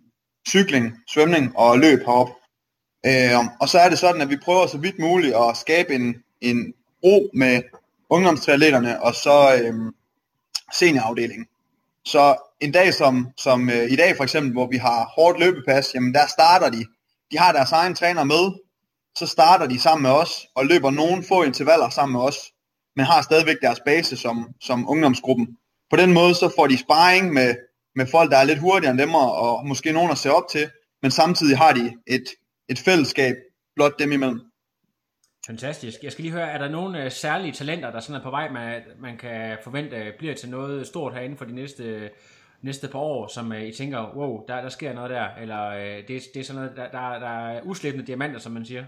[0.50, 2.30] cykling, svømning og løb herop.
[3.06, 6.24] Øh, og så er det sådan, at vi prøver så vidt muligt at skabe en,
[6.42, 7.62] en ro med
[8.10, 9.74] ungdomstriatleterne og så øh,
[10.74, 11.48] seniorafdelingen.
[12.08, 15.96] Så en dag som, som øh, i dag for eksempel, hvor vi har hårdt løbepas,
[15.96, 16.86] jamen der starter de.
[17.32, 18.52] De har deres egen træner med,
[19.18, 22.38] så starter de sammen med os, og løber nogle få intervaller sammen med os,
[22.96, 25.48] men har stadigvæk deres base som, som ungdomsgruppen.
[25.90, 27.56] På den måde så får de sparring med,
[27.96, 30.70] med folk, der er lidt hurtigere end dem, og måske nogen at se op til,
[31.02, 32.26] men samtidig har de et,
[32.70, 33.36] et fællesskab
[33.76, 34.42] blot dem imellem.
[35.48, 36.04] Fantastisk.
[36.04, 38.50] Jeg skal lige høre, er der nogle øh, særlige talenter, der sådan er på vej,
[38.50, 42.10] man, man kan forvente øh, bliver til noget stort herinde for de næste,
[42.62, 45.72] næste par år, som uh, I tænker, wow, der, der sker noget der, eller
[46.08, 48.86] det, det er sådan noget, der, der, der er uslæbende diamanter, som man siger?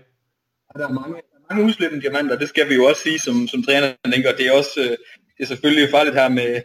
[0.78, 3.93] Der er mange, mange uslæbende diamanter, det skal vi jo også sige som, som træner,
[4.13, 4.36] tænker.
[4.36, 4.98] det er også,
[5.38, 6.62] det er selvfølgelig farligt her med,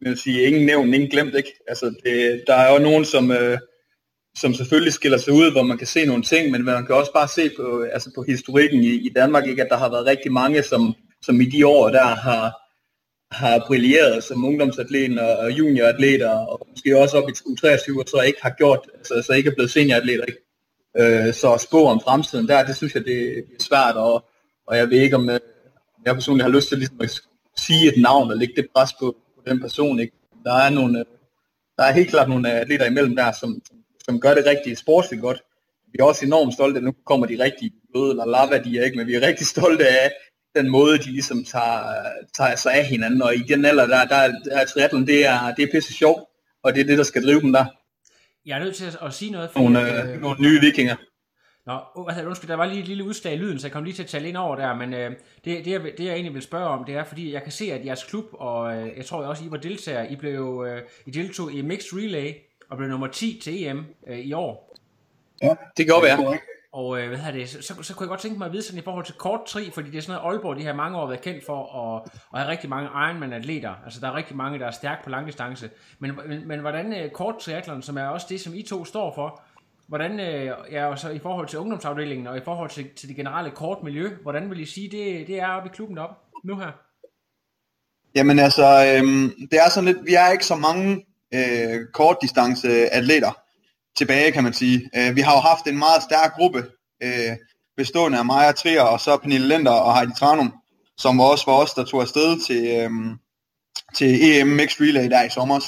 [0.00, 1.52] med at sige, ingen nævnt, ingen glemt, ikke?
[1.68, 3.58] Altså, det, der er jo nogen, som, Øh,
[4.36, 7.12] som selvfølgelig skiller sig ud, hvor man kan se nogle ting, men man kan også
[7.12, 10.32] bare se på, altså på historikken i, i Danmark, ikke, at der har været rigtig
[10.32, 12.52] mange, som, som i de år der har,
[13.32, 18.38] har brilleret som ungdomsatleter og junioratleter, og måske også op i 23 og så ikke
[18.42, 20.24] har gjort, altså så ikke er blevet senioratleter.
[20.24, 20.40] Ikke?
[20.98, 24.24] Øh, så at spå om fremtiden der, det synes jeg, det er svært, og,
[24.66, 25.40] og jeg ved ikke, om øh,
[26.06, 27.20] jeg personligt har lyst til ligesom at
[27.56, 30.00] sige et navn og lægge det pres på, på den person.
[30.00, 30.12] Ikke?
[30.44, 31.04] Der er nogle, øh,
[31.76, 33.76] der er helt klart nogle atleter imellem der, som, som
[34.16, 35.42] gør det rigtig sportsligt godt.
[35.92, 38.84] Vi er også enormt stolte, at nu kommer de rigtig bløde, eller lava de er
[38.84, 40.12] ikke, men vi er rigtig stolte af
[40.56, 41.82] den måde, de ligesom tager,
[42.36, 45.54] tager sig af hinanden, og i den alder, der, der, der er triathlon, det er,
[45.54, 46.22] det er pisse sjovt,
[46.62, 47.64] og det er det, der skal drive dem der.
[48.46, 49.50] Jeg er nødt til at, at sige noget.
[49.50, 50.96] For, nogle, øh, nogle nye vikinger.
[51.66, 53.94] Nå, altså, undskyld, der var lige et lille udslag i lyden, så jeg kom lige
[53.94, 55.10] til at tale ind over der, men øh,
[55.44, 57.72] det, det, jeg, det jeg egentlig vil spørge om, det er, fordi jeg kan se,
[57.72, 61.10] at jeres klub, og øh, jeg tror også, I var deltager, I blev, øh, I
[61.10, 62.32] deltog i Mixed Relay,
[62.70, 64.76] og blev nummer 10 til EM øh, i år.
[65.42, 66.38] Ja, det kan godt være.
[66.72, 68.62] Og øh, hvad hedder det, så, så, så kunne jeg godt tænke mig at vide
[68.62, 70.98] sådan i forhold til kort tri, fordi det er sådan noget, Aalborg de har mange
[70.98, 73.74] år været kendt for at, at have rigtig mange Ironman-atleter.
[73.84, 75.70] Altså der er rigtig mange, der er stærke på langdistance.
[75.98, 79.14] Men, men, men hvordan øh, kort triathlon, som er også det, som I to står
[79.14, 79.42] for,
[79.86, 83.16] hvordan, øh, ja, og så i forhold til ungdomsafdelingen og i forhold til, til det
[83.16, 86.10] generelle kort miljø, hvordan vil I sige, det, det er oppe i klubben op
[86.44, 86.70] nu her?
[88.14, 89.02] Jamen altså, øh,
[89.50, 91.04] det er sådan lidt, vi er ikke så mange
[91.34, 93.32] øh, kortdistance atleter
[93.96, 94.90] tilbage, kan man sige.
[94.96, 96.66] Øh, vi har jo haft en meget stærk gruppe,
[97.02, 97.36] øh,
[97.76, 100.54] bestående af Maja Trier og så Pernille Lender og Heidi Tranum,
[100.96, 102.90] som også var os, der tog afsted til, øh,
[103.94, 105.60] til EM Mixed Relay der i sommer.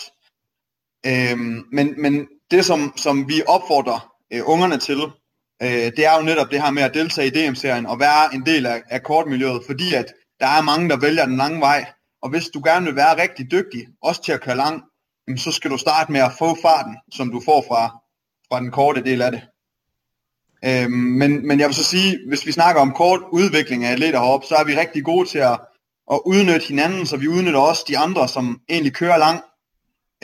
[1.06, 1.38] Øh,
[1.72, 5.00] men, men det, som, som vi opfordrer øh, ungerne til,
[5.62, 8.46] øh, det er jo netop det her med at deltage i DM-serien og være en
[8.46, 10.06] del af, af kortmiljøet, fordi at
[10.40, 11.86] der er mange, der vælger den lange vej.
[12.22, 14.82] Og hvis du gerne vil være rigtig dygtig, også til at køre lang,
[15.38, 17.88] så skal du starte med at få farten, som du får fra,
[18.48, 19.42] fra den korte del af det.
[20.64, 24.20] Øhm, men, men jeg vil så sige, hvis vi snakker om kort udvikling af atleter
[24.20, 25.60] heroppe, så er vi rigtig gode til at,
[26.12, 29.40] at udnytte hinanden, så vi udnytter også de andre, som egentlig kører lang,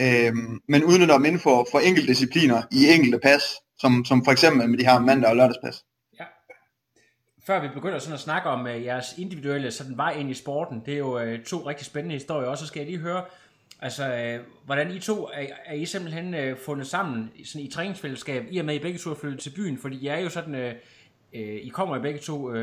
[0.01, 3.43] øhm, men udnytter dem inden for, for enkelte discipliner i enkelte pas,
[3.79, 5.83] som, som for eksempel med de her mandag- og lørdagspas.
[7.45, 10.81] før vi begynder sådan at snakke om uh, jeres individuelle sådan vej ind i sporten,
[10.85, 13.23] det er jo uh, to rigtig spændende historier, og så skal jeg lige høre,
[13.81, 18.43] altså, uh, hvordan I to, er, er I simpelthen uh, fundet sammen sådan i træningsfællesskab,
[18.51, 20.53] i og med I begge to er flyttet til byen, fordi I er jo sådan,
[20.55, 20.71] uh,
[21.33, 22.55] uh, I kommer jo begge to uh,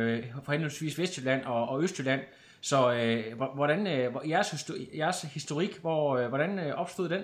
[0.45, 2.21] fra henholdsvis Vestjylland og, og Østjylland,
[2.61, 2.77] så
[3.39, 7.23] uh, hvordan, uh, jeres, histori- jeres historik, hvor, uh, hvordan uh, opstod den?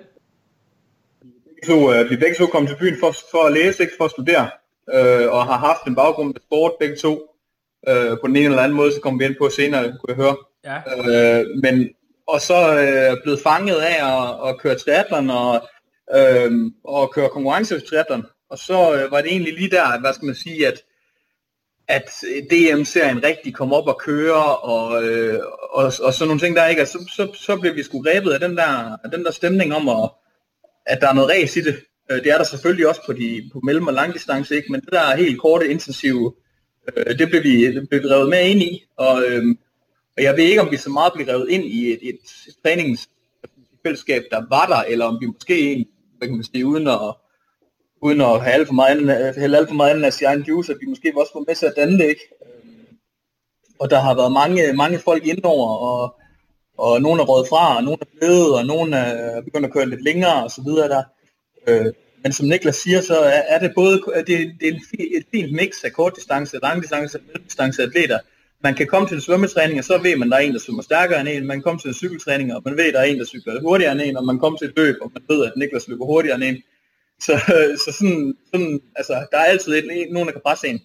[1.65, 4.11] To, uh, vi begge to kom til byen for, for at læse, ikke for at
[4.11, 4.49] studere,
[4.87, 7.27] uh, og har haft en baggrund med sport begge to.
[7.87, 10.15] Uh, på den ene eller anden måde, så kommer vi ind på senere, kunne jeg
[10.15, 10.37] høre.
[10.65, 10.77] Ja.
[11.41, 11.89] Uh, men,
[12.27, 15.67] og så øh, blevet fanget af at, at køre triathlon og,
[16.15, 16.51] øh,
[16.83, 18.25] og køre konkurrence triathlon.
[18.49, 20.81] Og så øh, var det egentlig lige der, hvad skal man sige, at
[21.87, 22.09] at
[22.51, 25.39] DM-serien rigtig kom op og køre, og, øh,
[25.71, 26.81] og, og sådan nogle ting der, ikke?
[26.81, 29.89] Og så, så, så blev vi sgu grebet af den der, den der stemning om,
[29.89, 30.09] at,
[30.85, 31.75] at der er noget ræs i det.
[32.11, 34.71] Øh, det er der selvfølgelig også på, de, på mellem- og langdistance, ikke?
[34.71, 36.33] men det der helt korte, intensive,
[36.97, 39.43] øh, det blev vi, det blev vi revet med ind i, og, øh,
[40.17, 42.19] og jeg ved ikke, om vi så meget blev revet ind i et, et
[42.63, 45.85] træningsfællesskab, der var der, eller om vi måske,
[46.17, 46.99] hvad kan man sige, uden at,
[48.01, 50.71] uden at have alt for meget, hælde alt for meget anden af sin egen juice,
[50.71, 52.21] at vi måske også var med til at danne det, ikke?
[52.45, 52.97] Øhm,
[53.79, 56.15] og der har været mange, mange folk indover, og,
[56.77, 59.89] og nogle er råd fra, og nogle er blevet, og nogle er begyndt at køre
[59.89, 61.03] lidt længere, og så videre der.
[61.67, 61.93] Øh,
[62.23, 64.79] men som Niklas siger, så er, er det både det, det er
[65.17, 68.19] et fint mix af kortdistance, langdistance og mellemdistance atleter.
[68.63, 70.59] Man kan komme til en svømmetræning, og så ved man, at der er en, der
[70.59, 71.47] svømmer stærkere end en.
[71.47, 73.61] Man kan komme til en cykeltræning, og man ved, at der er en, der cykler
[73.61, 74.17] hurtigere end en.
[74.17, 76.57] Og man kommer til et løb, og man ved, at Niklas løber hurtigere end en.
[77.19, 80.79] Så, øh, så sådan, sådan, altså, der er altid en, nogen, der kan presse en.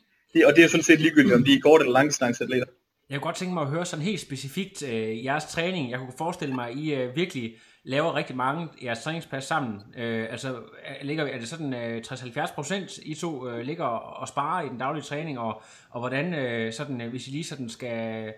[0.47, 2.67] Og det er sådan set ligegyldigt, om de er kort- eller langdistanceatleter.
[3.11, 5.91] Jeg kunne godt tænke mig at høre sådan helt specifikt øh, jeres træning.
[5.91, 7.55] Jeg kunne forestille mig, at I øh, virkelig
[7.87, 9.83] laver rigtig mange jeres træningspas sammen.
[9.97, 10.57] Øh, altså,
[11.03, 14.79] ligger, er det sådan øh, 60-70 procent, I to øh, ligger og sparer i den
[14.79, 18.33] daglige træning, og, og hvordan, øh, sådan, øh, hvis I lige sådan skal,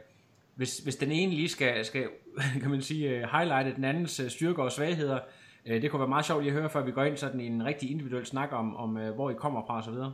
[0.54, 2.08] hvis, hvis den ene lige skal, skal
[2.60, 5.18] kan man sige, øh, highlighte den andens øh, styrker og svagheder,
[5.66, 7.46] øh, det kunne være meget sjovt lige at høre, før vi går ind sådan i
[7.46, 10.12] en rigtig individuel snak om, om øh, hvor I kommer fra og så videre.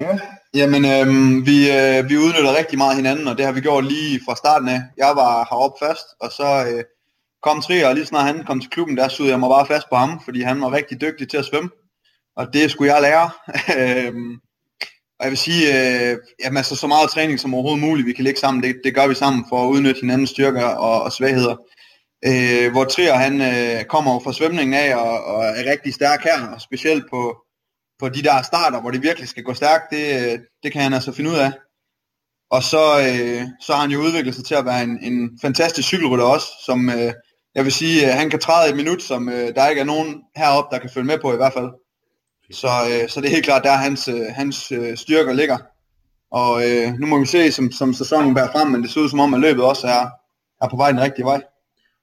[0.00, 0.18] Ja,
[0.54, 1.06] jamen øh,
[1.46, 4.68] vi, øh, vi udnytter rigtig meget hinanden, og det har vi gjort lige fra starten
[4.68, 4.80] af.
[4.96, 6.84] Jeg var heroppe først, og så øh,
[7.42, 9.86] kom Trier, og lige snart han kom til klubben, der sugede jeg mig bare fast
[9.90, 11.70] på ham, fordi han var rigtig dygtig til at svømme,
[12.36, 13.30] og det skulle jeg lære.
[13.78, 14.40] Øhm,
[15.18, 18.24] og jeg vil sige, øh, jamen, altså, så meget træning som overhovedet muligt, vi kan
[18.24, 21.56] lægge sammen, det, det gør vi sammen for at udnytte hinandens styrker og, og svagheder.
[22.24, 26.48] Øh, hvor Trier han øh, kommer fra svømningen af og, og er rigtig stærk her,
[26.54, 27.44] og specielt på,
[27.98, 30.94] på de der starter, hvor det virkelig skal gå stærkt, det, øh, det kan han
[30.94, 31.52] altså finde ud af.
[32.50, 35.88] Og så, øh, så har han jo udviklet sig til at være en, en fantastisk
[35.88, 37.12] cykelrytter også, som øh,
[37.54, 40.22] jeg vil sige, øh, han kan træde et minut, som øh, der ikke er nogen
[40.36, 41.70] heroppe, der kan følge med på i hvert fald.
[42.52, 45.58] Så, øh, så det er helt klart, der hans, øh, hans øh, styrker ligger.
[46.30, 49.08] Og øh, nu må vi se, som, som sæsonen bærer frem, men det ser ud
[49.08, 50.06] som om, at løbet også er,
[50.64, 51.42] er på vej den rigtige vej.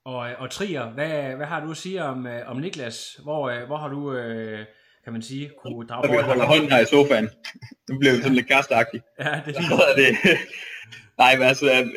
[0.06, 3.20] Og, og Trier, hvad, hvad har du at sige om, om Niklas?
[3.24, 4.66] Hvor, hvor har du, øh,
[5.04, 6.14] kan man sige, kunne drage på?
[6.14, 7.30] Jeg holder hånden her i sofaen.
[7.90, 9.04] Nu bliver det sådan lidt kæresteagtigt.
[9.20, 10.18] Ja, det er det.
[11.20, 11.92] Nej, men altså,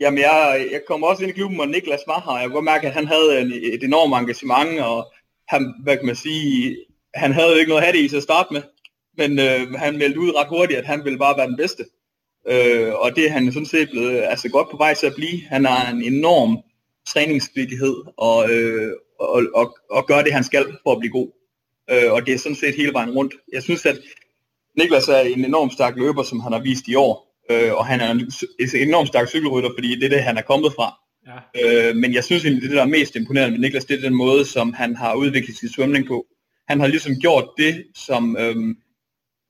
[0.00, 2.64] jamen jeg, jeg kom også ind i klubben, og Niklas var her, jeg kunne godt
[2.64, 5.12] mærke, at han havde en, et enormt engagement, og
[5.48, 6.76] han, hvad kan man sige,
[7.14, 8.62] han havde ikke noget hat i til at starte med,
[9.16, 11.84] men øh, han meldte ud ret hurtigt, at han ville bare være den bedste.
[12.48, 15.40] Øh, og det er han sådan set blevet altså godt på vej til at blive.
[15.48, 16.58] Han har en enorm
[17.06, 21.28] træningsvillighed og, øh, og, og, og gør det, han skal for at blive god.
[21.90, 23.34] Øh, og det er sådan set hele vejen rundt.
[23.52, 23.98] Jeg synes, at
[24.78, 27.29] Niklas er en enorm stærk løber, som han har vist i år.
[27.50, 30.42] Øh, og han er en, en enormt stærk cykelrytter, fordi det er det, han er
[30.42, 30.94] kommet fra.
[31.26, 31.88] Ja.
[31.88, 34.14] Øh, men jeg synes egentlig, det der er mest imponerende med Niklas, det er den
[34.14, 36.26] måde, som han har udviklet sin svømning på.
[36.68, 38.76] Han har ligesom gjort det, som, øhm,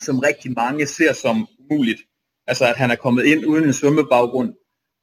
[0.03, 2.01] som rigtig mange ser som muligt.
[2.47, 4.55] Altså at han er kommet ind uden en svømmebaggrund,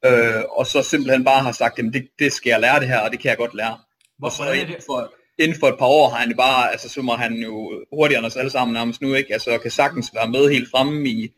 [0.05, 2.99] øh, og så simpelthen bare har sagt, at det, det skal jeg lære det her,
[2.99, 3.77] og det kan jeg godt lære.
[4.19, 7.15] Hvor, og så inden for, inden for et par år har han bare, altså svømmer
[7.15, 9.33] han jo hurtigere end os alle sammen nærmest nu, ikke?
[9.33, 11.29] Altså kan sagtens være med helt fremme i,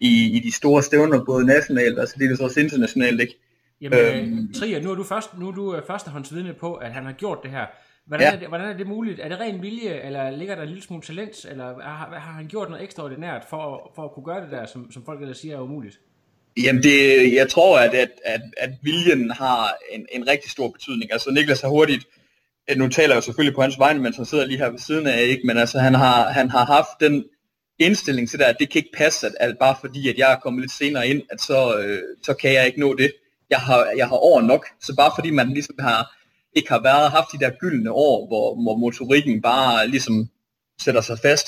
[0.00, 3.38] i, i de store stævner, både nationalt og så det er så også internationalt, ikke?
[3.80, 7.04] Jamen, øhm, Trier, nu er du, først, nu er du øh, førstehåndsvidne på, at han
[7.04, 7.66] har gjort det her.
[8.06, 8.34] Hvordan, ja.
[8.34, 9.20] er det, hvordan er det muligt?
[9.20, 12.46] Er det ren vilje, eller ligger der en lille smule talent, eller har, har han
[12.46, 15.56] gjort noget ekstraordinært for, for at kunne gøre det der, som, som folk ellers siger
[15.56, 16.00] er umuligt?
[16.64, 21.12] Jamen, det, jeg tror, at, at, at, at viljen har en, en rigtig stor betydning.
[21.12, 22.06] Altså, Niklas har hurtigt,
[22.76, 25.06] nu taler jeg jo selvfølgelig på hans vegne, mens han sidder lige her ved siden
[25.06, 25.46] af, ikke?
[25.46, 27.24] men altså, han har, han har haft den
[27.80, 30.36] indstilling til det, at det kan ikke passe, at, at bare fordi, at jeg er
[30.36, 33.12] kommet lidt senere ind, at så, øh, så kan jeg ikke nå det.
[33.50, 36.16] Jeg har, jeg har over nok, så bare fordi man ligesom har,
[36.56, 40.28] ikke har været haft de der gyldne år, hvor, hvor motorikken bare ligesom
[40.80, 41.46] sætter sig fast,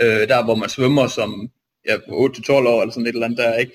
[0.00, 1.50] øh, der hvor man svømmer som
[1.88, 3.72] ja, 8-12 år eller sådan et eller andet der, ikke?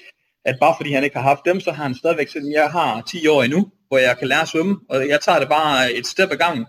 [0.47, 3.01] at bare fordi han ikke har haft dem, så har han stadigvæk, selvom jeg har
[3.01, 6.07] 10 år endnu, hvor jeg kan lære at svømme, og jeg tager det bare et
[6.07, 6.65] step ad gangen.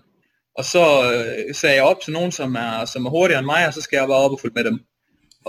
[0.58, 3.66] Og så øh, sagde jeg op til nogen, som er, som er hurtigere end mig,
[3.66, 4.80] og så skal jeg bare op og følge med dem.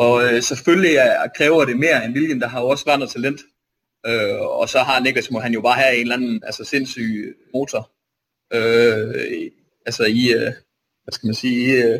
[0.03, 3.11] Og øh, selvfølgelig er, kræver det mere end William, der har jo også været noget
[3.11, 3.41] talent.
[4.05, 7.37] Øh, og så har Niklas, må han jo bare have en eller anden altså, sindssyg
[7.53, 7.91] motor.
[8.53, 9.51] Øh,
[9.85, 10.51] altså i, øh,
[11.03, 11.99] hvad skal man sige, i øh,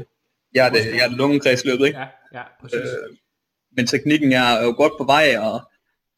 [0.53, 1.99] hjerte, hjerte lungekredsløbet, ikke?
[1.99, 2.79] Ja, ja, præcis.
[2.79, 3.17] Øh,
[3.75, 5.61] men teknikken er jo godt på vej, og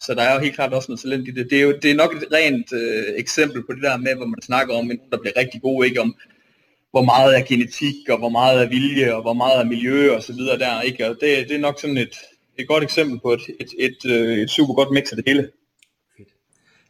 [0.02, 1.50] så der er jo helt klart også noget talent i det.
[1.50, 4.26] Det er jo det er nok et rent øh, eksempel på det der med, hvor
[4.26, 6.16] man snakker om, der bliver rigtig gode, ikke om
[6.92, 10.24] hvor meget er genetik, og hvor meget er vilje, og hvor meget er miljø, og
[10.24, 11.10] så videre der, ikke?
[11.10, 12.16] Og det, det er nok sådan et,
[12.58, 15.52] et godt eksempel på et, et, et, øh, et super godt mix af det hele.
[16.18, 16.30] Fedt.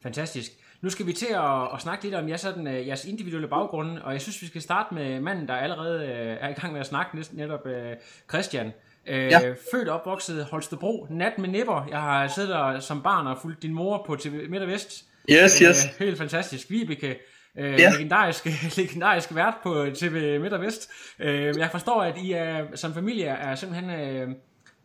[0.04, 0.52] Fantastisk.
[0.82, 4.02] Nu skal vi til at, at snakke lidt om jeres, sådan, uh, jeres individuelle baggrunde,
[4.04, 6.80] og jeg synes, vi skal starte med manden, der allerede uh, er i gang med
[6.80, 7.68] at snakke, næsten netop
[8.30, 8.72] Christian.
[9.08, 9.54] Ja.
[9.74, 11.88] Født og opvokset Holstebro, nat med nipper.
[11.90, 15.06] Jeg har siddet der som barn og fulgt din mor på TV Midt og Vest.
[15.30, 15.86] Yes, yes.
[15.86, 16.70] Uh, helt fantastisk.
[16.70, 17.16] Vibeke,
[17.58, 17.92] øh, ja.
[17.92, 18.46] legendarisk,
[18.78, 20.90] legendarisk vært på TV Midt og Vest.
[21.20, 23.90] Øh, jeg forstår, at I er, som familie er simpelthen...
[23.90, 24.30] Øh,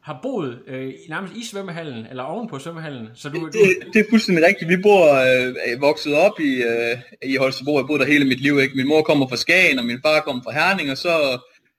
[0.07, 3.09] har boet øh, nærmest i svømmehallen, eller oven på svømmehallen.
[3.14, 3.90] Så du, det, du...
[3.92, 4.68] det er fuldstændig rigtigt.
[4.70, 7.79] Vi bor øh, vokset op i, øh, i Holstebro.
[7.79, 8.59] Jeg boet der hele mit liv.
[8.61, 8.76] Ikke?
[8.76, 11.14] Min mor kommer fra Skagen, og min far kommer fra Herning, og så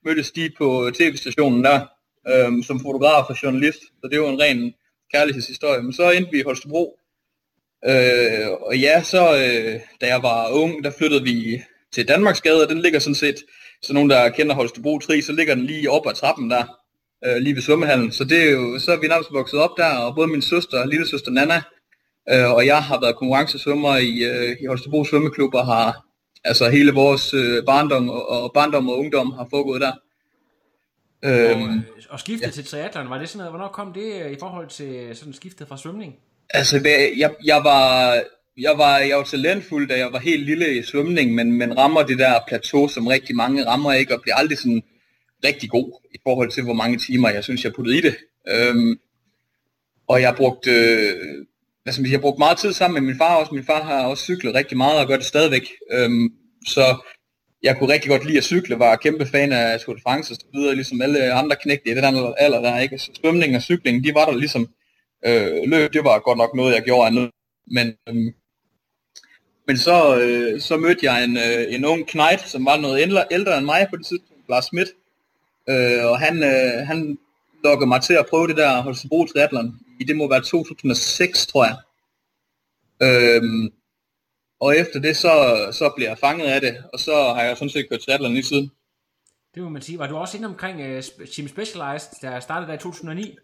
[0.06, 1.80] mødtes de på tv-stationen der,
[2.32, 3.82] øh, som fotograf og journalist.
[4.02, 4.73] Så det var en ren
[5.13, 5.82] kærlighedshistorie.
[5.82, 7.00] Men så endte vi i Holstebro,
[7.86, 11.62] Øh, og ja, så øh, da jeg var ung, der flyttede vi
[11.94, 13.36] til Danmarksgade, og den ligger sådan set,
[13.82, 16.63] så nogen der kender Holstebro Tri, så ligger den lige op ad trappen der,
[17.26, 18.12] øh, lige ved svømmehallen.
[18.12, 20.86] Så det er jo, så er vi nærmest vokset op der, og både min søster,
[20.86, 21.62] lille søster Nana,
[22.30, 26.06] øh, og jeg har været konkurrencesvømmer i, øh, i Holstebro Svømmeklub, og har
[26.44, 29.92] altså hele vores øh, barndom og, og barndom og ungdom har foregået der.
[31.26, 31.70] Øhm, og,
[32.10, 32.52] og skiftet ja.
[32.52, 35.68] til triathlon, var det sådan noget, hvornår kom det øh, i forhold til sådan skiftet
[35.68, 36.16] fra svømning?
[36.49, 36.81] Altså,
[37.17, 38.13] jeg, jeg, var,
[38.57, 42.03] jeg, var, jeg var talentfuld, da jeg var helt lille i svømning, men, men rammer
[42.03, 44.83] det der plateau, som rigtig mange rammer ikke, og bliver aldrig sådan
[45.45, 48.15] rigtig god i forhold til, hvor mange timer jeg synes, jeg puttede i det.
[48.47, 48.99] Øhm,
[50.07, 51.45] og jeg brugte, øh,
[51.86, 53.53] altså, jeg brugte meget tid sammen med min far også.
[53.53, 55.71] Min far har også cyklet rigtig meget og gør det stadigvæk.
[55.91, 56.29] Øhm,
[56.67, 56.97] så
[57.63, 60.36] jeg kunne rigtig godt lide at cykle, var kæmpe fan af Tour de France og
[60.36, 62.99] så videre, ligesom alle andre knægte i den der alder der, ikke?
[62.99, 64.67] Så svømning og cykling, de var der ligesom
[65.25, 67.32] Øh, løb, det var godt nok noget, jeg gjorde andet.
[67.67, 68.34] Men, øh,
[69.67, 73.25] men så, øh, så mødte jeg en, øh, en ung knight, som var noget ældre,
[73.32, 74.89] ældre end mig på det tidspunkt, Lars Schmidt.
[75.69, 77.17] Øh, og han, øh, han
[77.63, 79.80] lukkede mig til at prøve det der Holstebro Triathlon.
[79.99, 81.77] I det må være 2006, tror jeg.
[83.01, 83.71] Øhm,
[84.60, 85.34] og efter det, så,
[85.71, 88.43] så bliver jeg fanget af det, og så har jeg sådan set kørt triathlon lige
[88.43, 88.71] siden.
[89.56, 89.99] Det må man sige.
[89.99, 91.03] Var du også inde omkring uh,
[91.36, 93.38] Team Specialized, der startede der i 2009?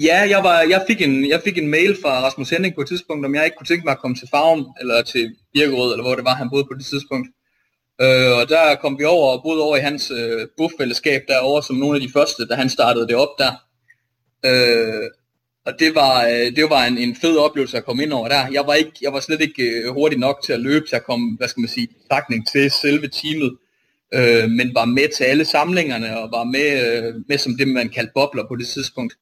[0.00, 2.88] Ja, jeg, var, jeg, fik en, jeg fik en mail fra Rasmus Henning på et
[2.88, 6.04] tidspunkt, om jeg ikke kunne tænke mig at komme til Farum, eller til Birkerød, eller
[6.04, 7.28] hvor det var, han boede på det tidspunkt.
[8.00, 11.76] Øh, og der kom vi over og boede over i hans øh, buffællesskab derovre, som
[11.76, 13.52] nogle af de første, da han startede det op der.
[14.46, 15.10] Øh,
[15.66, 18.48] og det var, øh, det var en, en fed oplevelse at komme ind over der.
[18.52, 21.04] Jeg var, ikke, jeg var slet ikke øh, hurtig nok til at løbe, til at
[21.04, 23.56] komme, hvad skal man sige, takning til selve teamet.
[24.14, 27.88] Øh, men var med til alle samlingerne, og var med, øh, med som det, man
[27.88, 29.14] kaldte bobler på det tidspunkt.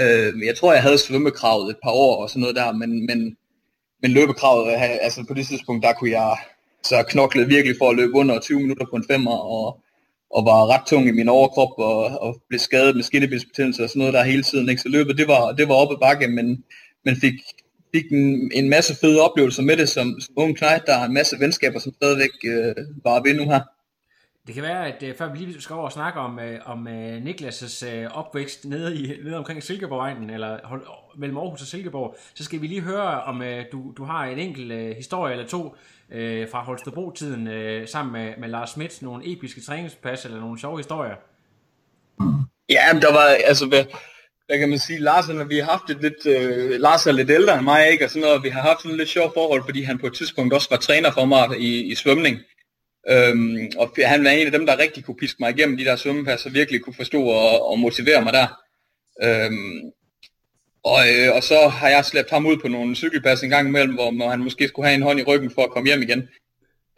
[0.00, 3.36] Øh, jeg tror, jeg havde svømmekravet et par år og sådan noget der, men, men,
[4.02, 6.36] men løbekravet, øh, altså på det tidspunkt, der kunne jeg
[6.82, 9.80] så knoklede virkelig for at løbe under 20 minutter på en femmer, og,
[10.30, 13.98] og var ret tung i min overkrop, og, og blev skadet med skinnebilsbetændelse og sådan
[13.98, 14.68] noget der hele tiden.
[14.68, 14.82] Ikke?
[14.82, 16.64] Så løbet, det var, det var oppe bakke, men,
[17.04, 17.34] men fik,
[17.94, 20.86] fik en, en masse fede oplevelser med det som, som ung knægt.
[20.86, 22.74] Der er en masse venskaber, som stadigvæk øh,
[23.04, 23.60] var ved nu her.
[24.50, 26.86] Det kan være, at øh, før vi lige skal over og snakke om, øh, om
[26.86, 30.82] uh, Niklas' opvækst nede, i, nede omkring Silkeborg-egnen, eller hold,
[31.16, 34.96] mellem Aarhus og Silkeborg, så skal vi lige høre, om du, du har en enkelt
[34.96, 35.76] historie eller to
[36.50, 37.48] fra Holstebro-tiden
[37.86, 41.14] sammen med, med Lars Schmidt, nogle episke træningspas eller nogle sjove historier.
[42.68, 43.84] Ja, der var, altså, hvad,
[44.46, 47.30] hvad kan man sige, Lars, når vi har haft et lidt, uh, Lars er lidt
[47.30, 49.82] ældre end mig, ikke, og sådan noget, vi har haft sådan lidt sjovt forhold, fordi
[49.82, 52.38] han på et tidspunkt også var træner for mig i, i svømning.
[53.08, 55.96] Øhm, og han var en af dem, der rigtig kunne piske mig igennem de der
[55.96, 58.46] svømmepas, og virkelig kunne forstå og, og motivere mig der.
[59.22, 59.92] Øhm,
[60.84, 63.94] og, øh, og så har jeg slæbt ham ud på nogle cykelpas en gang imellem,
[63.94, 66.28] hvor han måske skulle have en hånd i ryggen for at komme hjem igen.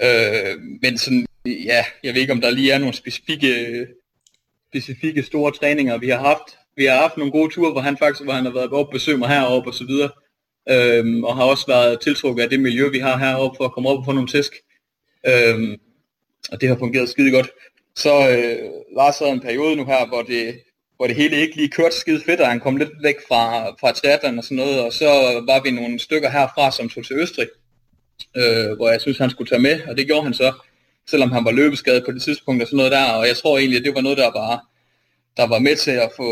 [0.03, 3.87] Øh, men sådan, ja, jeg ved ikke, om der lige er nogle specifikke,
[4.71, 6.59] specifikke store træninger, vi har haft.
[6.77, 8.93] Vi har haft nogle gode ture, hvor han faktisk hvor han har været oppe og
[8.93, 10.11] besøge mig heroppe og så videre.
[10.71, 13.89] Øhm, og har også været tiltrukket af det miljø, vi har heroppe for at komme
[13.89, 14.53] op og få nogle tæsk.
[15.27, 15.77] Øhm,
[16.51, 17.51] og det har fungeret skide godt.
[17.97, 20.61] Så øh, var så en periode nu her, hvor det,
[20.97, 23.93] hvor det hele ikke lige kørte skide fedt, og han kom lidt væk fra, fra
[23.93, 25.07] teateren og sådan noget, og så
[25.47, 27.49] var vi nogle stykker herfra, som tog til Østrig,
[28.37, 30.53] øh, hvor jeg synes, han skulle tage med, og det gjorde han så,
[31.11, 33.79] selvom han var løbeskadet på det tidspunkt og sådan noget der, og jeg tror egentlig,
[33.79, 34.67] at det var noget, der var,
[35.37, 36.31] der var med til at få,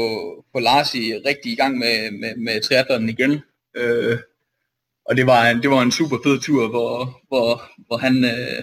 [0.53, 3.41] få Lars i rigtig i gang med, med, med teateren igen.
[3.77, 4.19] Øh,
[5.05, 8.63] og det var, en, det var en super fed tur, hvor, hvor, hvor, han, øh,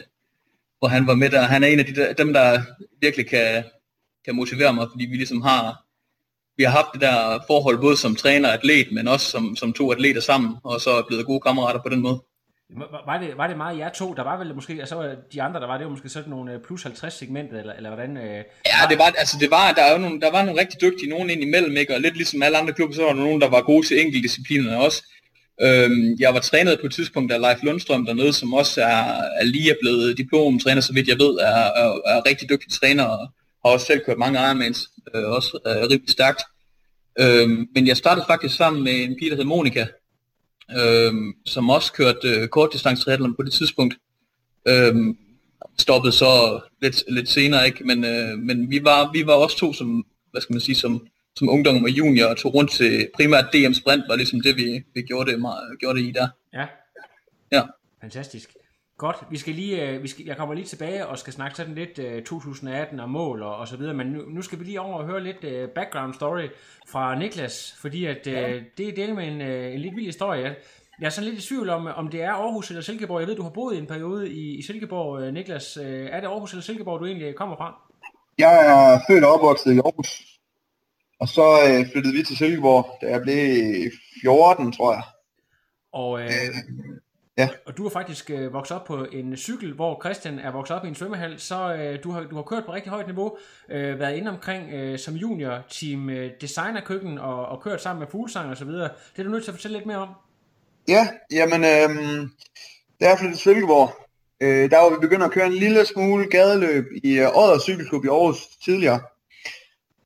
[0.80, 1.42] hvor han var med der.
[1.42, 2.62] Han er en af de der, dem, der
[3.02, 3.64] virkelig kan,
[4.26, 5.84] kan motivere mig, fordi vi ligesom har,
[6.58, 9.74] vi har haft det der forhold både som træner og atlet, men også som, som
[9.74, 12.20] to atleter sammen, og så er blevet gode kammerater på den måde.
[13.06, 14.14] Var det, var det meget jer to?
[14.14, 16.54] Der var vel måske, altså var de andre, der var det jo måske sådan nogle
[16.54, 18.18] øh, plus 50 segmentet, eller, eller hvordan?
[18.18, 20.82] Øh, ja, det var, altså det var, der, er jo nogle, der var nogle rigtig
[20.82, 21.96] dygtige, nogen ind imellem, ikke?
[21.96, 24.78] og lidt ligesom alle andre klubber, så var der nogen, der var gode til enkeltdisciplinerne
[24.78, 25.04] også.
[25.62, 29.44] Øhm, jeg var trænet på et tidspunkt af Leif Lundstrøm dernede, som også er, er
[29.44, 33.32] lige er blevet diplomtræner, så vidt jeg ved, er, er, er rigtig dygtig træner, og
[33.66, 36.42] har også selv kørt mange Ironmans, øh, også øh, er rigtig stærkt.
[37.20, 39.86] Øhm, men jeg startede faktisk sammen med en pige, der hed Monika,
[40.78, 43.96] øhm, som også kørte øh, kortdistance på det tidspunkt.
[44.68, 45.18] Øhm,
[45.80, 47.84] stoppede så lidt, lidt senere, ikke?
[47.84, 51.08] Men, øh, men vi, var, vi var også to, som, hvad skal man sige, som,
[51.38, 54.84] som ungdom og junior, og tog rundt til primært DM Sprint, var ligesom det, vi,
[54.94, 56.28] vi gjorde, det, meget, gjorde det i der.
[56.54, 56.66] Ja.
[57.52, 57.62] Ja.
[58.02, 58.50] Fantastisk.
[58.98, 61.76] Godt, vi skal lige, øh, vi skal, jeg kommer lige tilbage og skal snakke sådan
[61.76, 64.82] lidt uh, 2018 og mål og, og så videre, men nu, nu skal vi lige
[64.82, 66.48] over og høre lidt uh, background story
[66.88, 68.60] fra Niklas, fordi at uh, ja.
[68.78, 70.56] det er del med en, uh, en lidt vild historie.
[71.00, 73.20] Jeg er sådan lidt i tvivl om, om det er Aarhus eller Silkeborg.
[73.20, 75.78] Jeg ved, du har boet i en periode i, i Silkeborg, uh, Niklas.
[75.78, 77.82] Uh, er det Aarhus eller Silkeborg, du egentlig kommer fra?
[78.38, 80.37] Jeg er født og opvokset i Aarhus,
[81.20, 83.92] og så uh, flyttede vi til Silkeborg, da jeg blev
[84.22, 85.04] 14, tror jeg.
[85.92, 86.78] Og uh,
[87.38, 87.50] Ja.
[87.66, 90.86] Og du har faktisk øh, vokset op på en cykel, hvor Christian er vokset op
[90.86, 93.38] i en svømmehal, så øh, du, har, du har kørt på rigtig højt niveau,
[93.70, 98.08] øh, været inde omkring øh, som junior team øh, designerkøkken og, og kørt sammen med
[98.08, 98.90] fuglesang og så videre.
[99.14, 100.10] Det er du nødt til at fortælle lidt mere om.
[100.88, 102.28] Ja, jamen, øh,
[103.02, 103.90] da jeg flyttede til Silkeborg,
[104.42, 108.06] øh, der var vi begyndt at køre en lille smule gadeløb i øh, Odder Cykelklub
[108.06, 109.00] i Aarhus tidligere.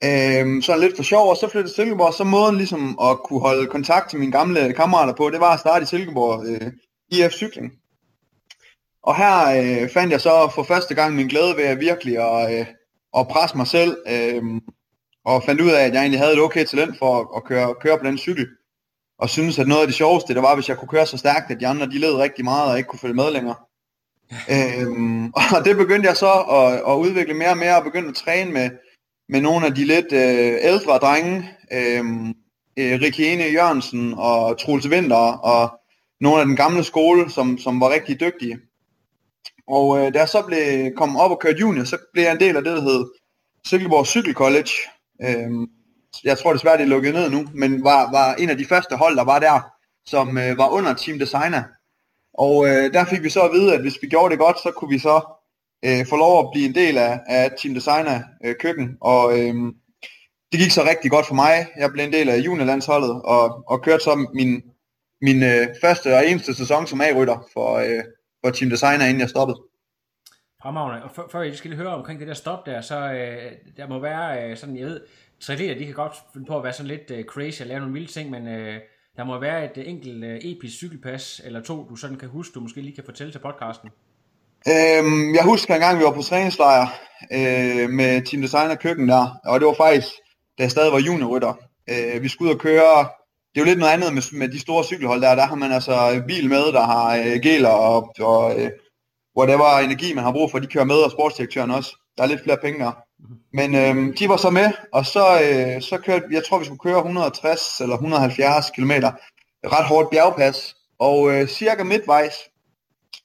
[0.03, 3.39] Øh, sådan lidt for sjov, og så flyttede til Silkeborg, så måden ligesom at kunne
[3.39, 6.71] holde kontakt til mine gamle kammerater på, det var at starte i Silkeborg øh,
[7.09, 7.71] IF Cykling.
[9.03, 12.59] Og her øh, fandt jeg så for første gang min glæde ved at virkelig at,
[12.59, 12.65] øh,
[13.17, 14.43] at presse mig selv, øh,
[15.25, 17.75] og fandt ud af, at jeg egentlig havde et okay talent for at, at køre,
[17.81, 18.47] køre på den cykel.
[19.19, 21.51] Og synes, at noget af det sjoveste, det var, hvis jeg kunne køre så stærkt,
[21.51, 23.55] at de andre de led rigtig meget og ikke kunne følge med længere.
[24.49, 25.25] øhm,
[25.57, 28.51] og det begyndte jeg så at, at udvikle mere og mere, og begyndte at træne
[28.51, 28.69] med,
[29.31, 32.05] med nogle af de lidt øh, ældre drenge, øh,
[32.77, 35.79] øh Rikke Ene Jørgensen og Troels Vinter, og
[36.21, 38.59] nogle af den gamle skole, som, som var rigtig dygtige.
[39.67, 42.39] Og øh, da jeg så blev kommet op og kørt junior, så blev jeg en
[42.39, 43.05] del af det, der hed
[43.65, 44.71] Silkeborg Cykel College.
[45.21, 45.67] Øh,
[46.23, 48.95] jeg tror desværre, det er lukket ned nu, men var, var en af de første
[48.95, 49.59] hold, der var der,
[50.05, 51.63] som øh, var under Team Designer.
[52.33, 54.71] Og øh, der fik vi så at vide, at hvis vi gjorde det godt, så
[54.77, 55.40] kunne vi så
[55.85, 58.97] øh, få lov at blive en del af, af Team Designer øh, køkken.
[59.01, 59.53] Og øh,
[60.51, 61.67] det gik så rigtig godt for mig.
[61.77, 64.61] Jeg blev en del af juniorlandsholdet og, og kørte så min
[65.21, 68.03] min øh, første og eneste sæson som A-rytter for, øh,
[68.43, 69.57] for Team Designer, inden jeg stoppede.
[70.61, 71.03] Fremragende.
[71.03, 73.99] Og før jeg skal lige høre omkring det der stop der, så øh, der må
[73.99, 75.01] være øh, sådan, jeg ved,
[75.39, 77.93] triatleter, de kan godt finde på at være sådan lidt øh, crazy og lave nogle
[77.93, 78.79] vilde ting, men øh,
[79.17, 82.53] der må være et øh, enkelt øh, episk cykelpas, eller to, du sådan kan huske,
[82.53, 83.89] du måske lige kan fortælle til podcasten.
[84.67, 86.87] Øhm, jeg husker en gang, vi var på træningslejr
[87.31, 90.07] øh, med Team Designer køkken der, og det var faktisk,
[90.57, 91.53] da jeg stadig var juniorrytter.
[91.89, 93.07] Øh, vi skulle ud og køre
[93.55, 95.35] det er jo lidt noget andet med, med de store cykelhold der.
[95.35, 98.71] Der har man altså bil med, der har øh, geler og, og øh,
[99.37, 100.59] whatever energi, man har brug for.
[100.59, 101.95] De kører med, og sportsdirektøren også.
[102.17, 102.91] Der er lidt flere penge der.
[103.53, 106.79] Men øh, de var så med, og så, øh, så kørte, jeg tror vi skulle
[106.79, 108.91] køre 160 eller 170 km.
[109.65, 110.75] Ret hårdt bjergpas.
[110.99, 112.33] Og øh, cirka midtvejs,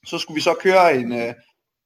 [0.07, 1.33] så skulle vi så køre en, øh,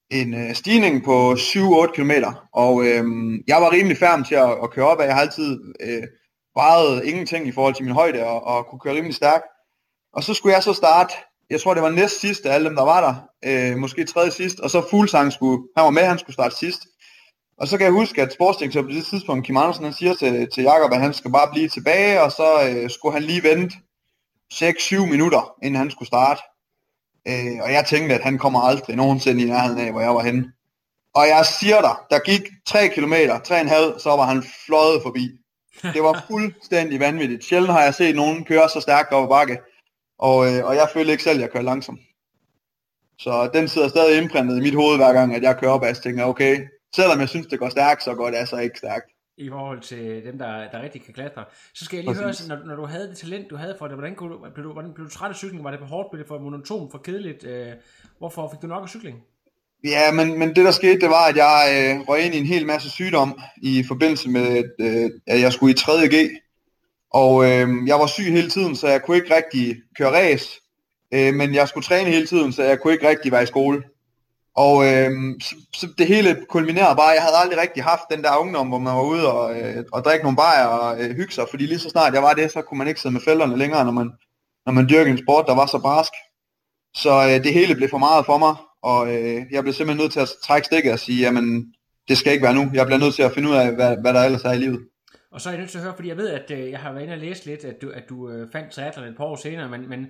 [0.09, 2.11] en øh, stigning på 7-8 km.
[2.53, 3.03] Og øh,
[3.47, 5.05] jeg var rimelig færm til at, at køre op af.
[5.05, 5.59] Jeg har altid...
[5.81, 6.03] Øh,
[6.55, 9.45] vejet ingenting i forhold til min højde og, og kunne køre rimelig stærkt.
[10.13, 11.13] Og så skulle jeg så starte,
[11.49, 13.15] jeg tror det var næst sidst af alle dem, der var der,
[13.45, 16.87] øh, måske tredje sidst, og så Fuglsang skulle, han var med, han skulle starte sidst.
[17.57, 20.49] Og så kan jeg huske, at sportsdirektøren på det tidspunkt, Kim Andersen, han siger til,
[20.53, 23.75] til Jakob, at han skal bare blive tilbage, og så øh, skulle han lige vente
[24.53, 26.41] 6-7 minutter, inden han skulle starte.
[27.27, 30.23] Øh, og jeg tænkte, at han kommer aldrig nogensinde i nærheden af, hvor jeg var
[30.23, 30.51] henne.
[31.15, 35.29] Og jeg siger dig, der gik 3 km, 3,5, så var han fløjet forbi.
[35.93, 37.43] Det var fuldstændig vanvittigt.
[37.43, 39.57] Sjældent har jeg set nogen køre så stærkt op ad bakke.
[40.19, 41.99] Og, øh, og jeg føler ikke selv, at jeg kører langsomt.
[43.19, 45.87] Så den sidder stadig indprintet i mit hoved hver gang, at jeg kører op, og
[45.87, 49.10] jeg tænker, okay, selvom jeg synes, det går stærkt, så går det altså ikke stærkt.
[49.37, 51.45] I forhold til dem, der, der rigtig kan klatre.
[51.73, 52.47] Så skal jeg lige Præcis.
[52.47, 54.65] høre, når, når du havde det talent, du havde for det, hvordan, kunne du, blev,
[54.65, 55.63] du, hvordan blev du træt af cykling?
[55.63, 56.11] Var det for hårdt?
[56.11, 57.43] Blev det for monotont, for kedeligt?
[57.43, 57.71] Øh,
[58.17, 59.17] hvorfor fik du nok af cykling?
[59.83, 62.45] Ja, men, men det der skete, det var, at jeg øh, røg ind i en
[62.45, 66.29] hel masse sygdom i forbindelse med, øh, at jeg skulle i 3.G.
[67.13, 70.61] Og øh, jeg var syg hele tiden, så jeg kunne ikke rigtig køre race.
[71.13, 73.83] Øh, men jeg skulle træne hele tiden, så jeg kunne ikke rigtig være i skole.
[74.55, 78.37] Og øh, så, så det hele kulminerede bare, jeg havde aldrig rigtig haft den der
[78.37, 81.45] ungdom, hvor man var ude og, øh, og drikke nogle bajer og øh, hygge sig,
[81.49, 83.85] fordi lige så snart jeg var det, så kunne man ikke sidde med fælderne længere,
[83.85, 84.11] når man,
[84.65, 86.11] når man dyrkede en sport, der var så barsk.
[86.95, 90.13] Så øh, det hele blev for meget for mig, og øh, jeg blev simpelthen nødt
[90.13, 91.73] til at trække stikket og sige, jamen
[92.07, 94.13] det skal ikke være nu, jeg bliver nødt til at finde ud af, hvad, hvad
[94.13, 94.79] der ellers er i livet.
[95.31, 96.91] Og så er jeg nødt til at høre, fordi jeg ved, at øh, jeg har
[96.91, 99.35] været inde og læse lidt, at du, at du øh, fandt triathlon et par år
[99.35, 100.07] senere, men, men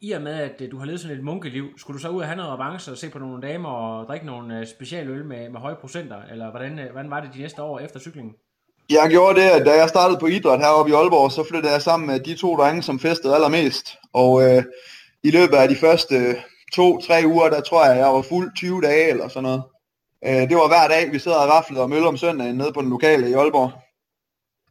[0.00, 2.20] i og med, at øh, du har levet sådan et munkeliv, skulle du så ud
[2.20, 5.50] og have noget avance og se på nogle damer og drikke nogle øh, specialøl med,
[5.50, 8.34] med høje procenter, eller hvordan, øh, hvordan var det de næste år efter cyklingen?
[8.90, 11.82] Jeg gjorde det, at da jeg startede på idræt heroppe i Aalborg, så flyttede jeg
[11.82, 13.96] sammen med de to drenge, som festede allermest.
[14.12, 14.62] Og øh,
[15.22, 16.36] i løbet af de første
[16.72, 19.62] to-tre uger, der tror jeg, jeg var fuld 20 dage eller sådan noget.
[20.26, 22.80] Øh, det var hver dag, vi sad og raflede og mølle om søndagen nede på
[22.80, 23.70] den lokale i Aalborg.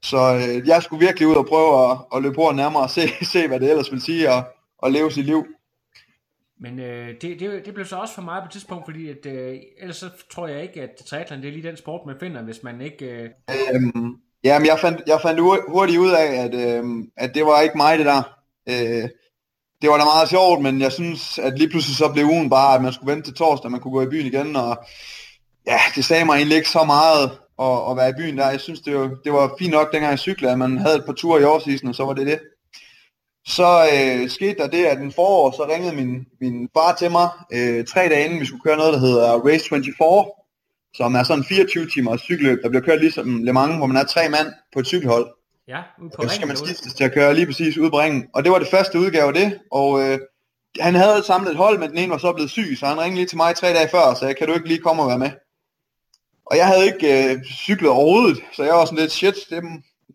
[0.03, 3.01] Så øh, jeg skulle virkelig ud og prøve at, at løbe på nærmere og se,
[3.33, 4.43] se, hvad det ellers vil sige Og,
[4.83, 5.45] at leve sit liv.
[6.61, 9.25] Men øh, det, det, det blev så også for meget på et tidspunkt, fordi at,
[9.25, 12.41] øh, ellers så tror jeg ikke, at triathlon det er lige den sport, man finder,
[12.41, 13.05] hvis man ikke...
[13.05, 13.29] Øh...
[13.73, 17.77] Øhm, jamen, jeg fandt, jeg fandt hurtigt ud af, at, øhm, at det var ikke
[17.77, 18.39] mig, det der.
[18.69, 19.09] Øh,
[19.81, 22.75] det var da meget sjovt, men jeg synes, at lige pludselig så blev ugen bare,
[22.75, 24.83] at man skulle vente til torsdag, man kunne gå i byen igen, og
[25.67, 27.23] ja, det sagde mig egentlig ikke så meget
[27.61, 28.49] at, at være i byen der.
[28.49, 31.05] Jeg synes, det var, det var fint nok, dengang jeg cyklede, at man havde et
[31.05, 32.39] par ture i årsisen, og så var det det.
[33.45, 37.29] Så øh, skete der det, at den forår, så ringede min, min far til mig
[37.53, 40.25] øh, tre dage inden, vi skulle køre noget, der hedder Race 24,
[40.95, 44.03] som er sådan 24 timer cykelløb, der bliver kørt ligesom Le Mans, hvor man er
[44.03, 45.27] tre mand på et cykelhold.
[45.67, 47.89] Ja, ude på Og så skal ringen man skiftes til at køre lige præcis ude
[47.89, 48.27] på ringen.
[48.33, 50.19] Og det var det første udgave af det, og øh,
[50.79, 53.15] han havde samlet et hold, men den ene var så blevet syg, så han ringede
[53.15, 55.19] lige til mig tre dage før og sagde, kan du ikke lige komme og være
[55.19, 55.31] med?
[56.45, 59.63] Og jeg havde ikke øh, cyklet overhovedet, så jeg var sådan lidt, shit, det,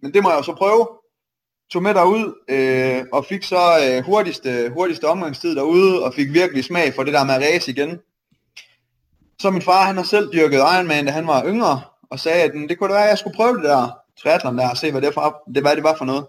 [0.02, 0.88] men det må jeg jo så prøve.
[1.74, 6.64] Tog med derud øh, og fik så øh, hurtigste, hurtigste omgangstid derude, og fik virkelig
[6.64, 7.98] smag for det der med at race igen.
[9.40, 12.52] Så min far, han har selv dyrket Ironman, da han var yngre, og sagde, at
[12.68, 15.02] det kunne da være, at jeg skulle prøve det der triathlon der, og se, hvad
[15.02, 16.26] det, for, det, hvad det var for noget.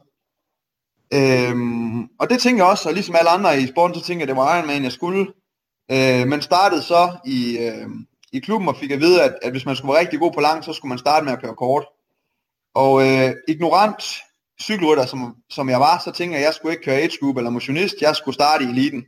[1.14, 4.30] Øhm, og det tænker jeg også, og ligesom alle andre i sporten, så tænker jeg,
[4.30, 5.28] at det var Ironman, jeg skulle.
[5.92, 7.88] Øh, men startede så i, øh,
[8.32, 10.42] i klubben og fik at vide, at, at hvis man skulle være rigtig god på
[10.42, 11.86] lang, så skulle man starte med at køre kort.
[12.76, 14.04] Og øh, ignorant
[14.62, 17.38] cykelrytter, som, som jeg var, så tænker jeg, at jeg skulle ikke køre age group
[17.38, 19.06] eller motionist, jeg skulle starte i eliten.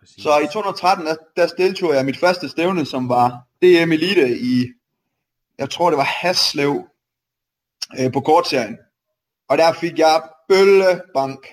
[0.00, 0.22] Præcis.
[0.22, 3.28] Så i 2013, der, der deltog jeg mit første stævne, som var
[3.62, 4.66] DM Elite i,
[5.58, 6.84] jeg tror det var Haslev,
[8.00, 8.78] øh, på kortserien.
[9.48, 11.46] Og der fik jeg bøllebank.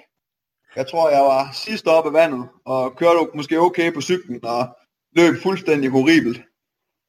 [0.76, 4.78] Jeg tror, jeg var sidst oppe af vandet, og kørte måske okay på cyklen, og
[5.16, 6.42] løb fuldstændig horribelt.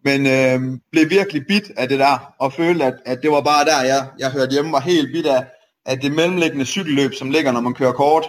[0.05, 3.65] Men øh, blev virkelig bit af det der, og følte, at, at det var bare
[3.65, 5.47] der, jeg, jeg hørte hjemme, var helt bit af,
[5.87, 8.25] af det mellemliggende cykelløb, som ligger, når man kører kort,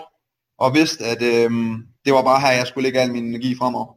[0.58, 1.52] og vidste, at øh,
[2.06, 3.94] det var bare her, jeg skulle lægge al min energi fremover.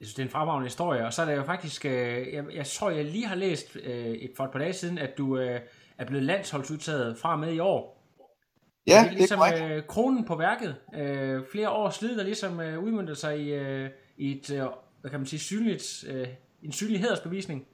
[0.00, 1.92] Jeg synes, det er en fremragende historie, og så er det jo faktisk, øh,
[2.32, 5.10] jeg, jeg tror, jeg lige har læst øh, et, for et par dage siden, at
[5.18, 5.60] du øh,
[5.98, 8.00] er blevet landsholdsudtaget fra og med i år.
[8.86, 10.76] Ja, det er det er ligesom øh, kronen på værket.
[10.94, 14.62] Øh, flere års slid, der ligesom øh, udmyndter sig i, øh, i et, øh,
[15.00, 16.28] hvad kan man sige, synligt, øh,
[16.62, 17.66] en synlig hedersbevisning.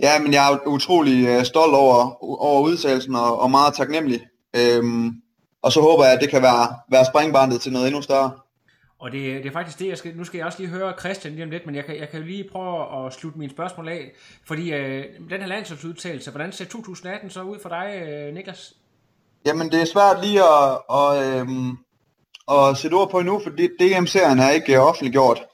[0.00, 4.20] Ja, men jeg er utrolig øh, stolt over, over udtalelsen og, og meget taknemmelig.
[4.56, 5.12] Øhm,
[5.62, 8.30] og så håber jeg, at det kan være, være springbarnet til noget endnu større.
[8.98, 11.34] Og det, det er faktisk det, jeg skal, nu skal jeg også lige høre Christian
[11.34, 13.88] lige om lidt, men jeg kan, jeg kan jo lige prøve at slutte mine spørgsmål
[13.88, 14.12] af,
[14.46, 18.74] fordi øh, den her landsholdsudtalelse, hvordan ser 2018 så ud for dig, øh, Niklas?
[19.46, 21.70] Jamen, det er svært lige at, at, øhm,
[22.50, 25.47] at sætte ord på endnu, for DM-serien er ikke øh, offentliggjort.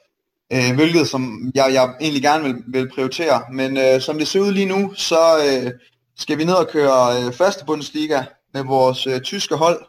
[0.52, 3.42] Øh, hvilket som jeg, jeg egentlig gerne vil, vil prioritere.
[3.52, 5.72] Men øh, som det ser ud lige nu, så øh,
[6.16, 8.22] skal vi ned og køre øh, første Bundesliga
[8.54, 9.84] med vores øh, tyske hold.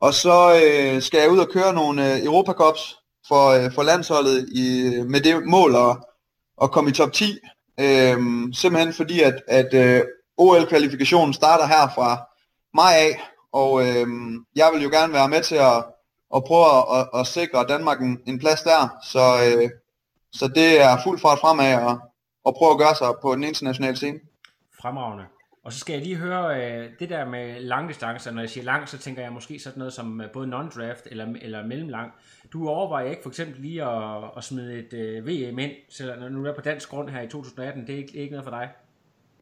[0.00, 2.96] Og så øh, skal jeg ud og køre nogle øh, Europacups
[3.28, 5.96] for, øh, for landsholdet i, med det mål at,
[6.62, 7.38] at komme i top 10.
[7.80, 8.18] Øh,
[8.52, 10.02] simpelthen fordi, at, at øh,
[10.36, 12.24] OL-kvalifikationen starter her fra
[12.74, 13.20] maj af,
[13.52, 14.06] og øh,
[14.56, 15.84] jeg vil jo gerne være med til at,
[16.36, 19.70] at prøve at, at, at sikre Danmark en, en plads der, så, øh,
[20.32, 21.98] så det er fuld fart fremad og,
[22.44, 24.18] og prøve at gøre sig på den internationale scene.
[24.80, 25.24] Fremragende.
[25.64, 28.30] Og så skal jeg lige høre øh, det der med langdistancer.
[28.30, 31.26] Når jeg siger lang, så tænker jeg måske sådan noget som øh, både non-draft eller,
[31.42, 32.12] eller mellemlang.
[32.52, 36.28] Du overvejer ikke for eksempel lige at, at smide et øh, VM ind, selvom når
[36.28, 37.86] du er på dansk grund her i 2018.
[37.86, 38.68] Det er ikke, ikke noget for dig.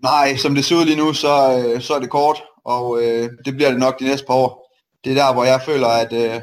[0.03, 1.29] Nej, som det ser ud lige nu, så,
[1.59, 4.77] øh, så er det kort, og øh, det bliver det nok de næste par år.
[5.05, 6.43] Det er der, hvor jeg føler, at, øh,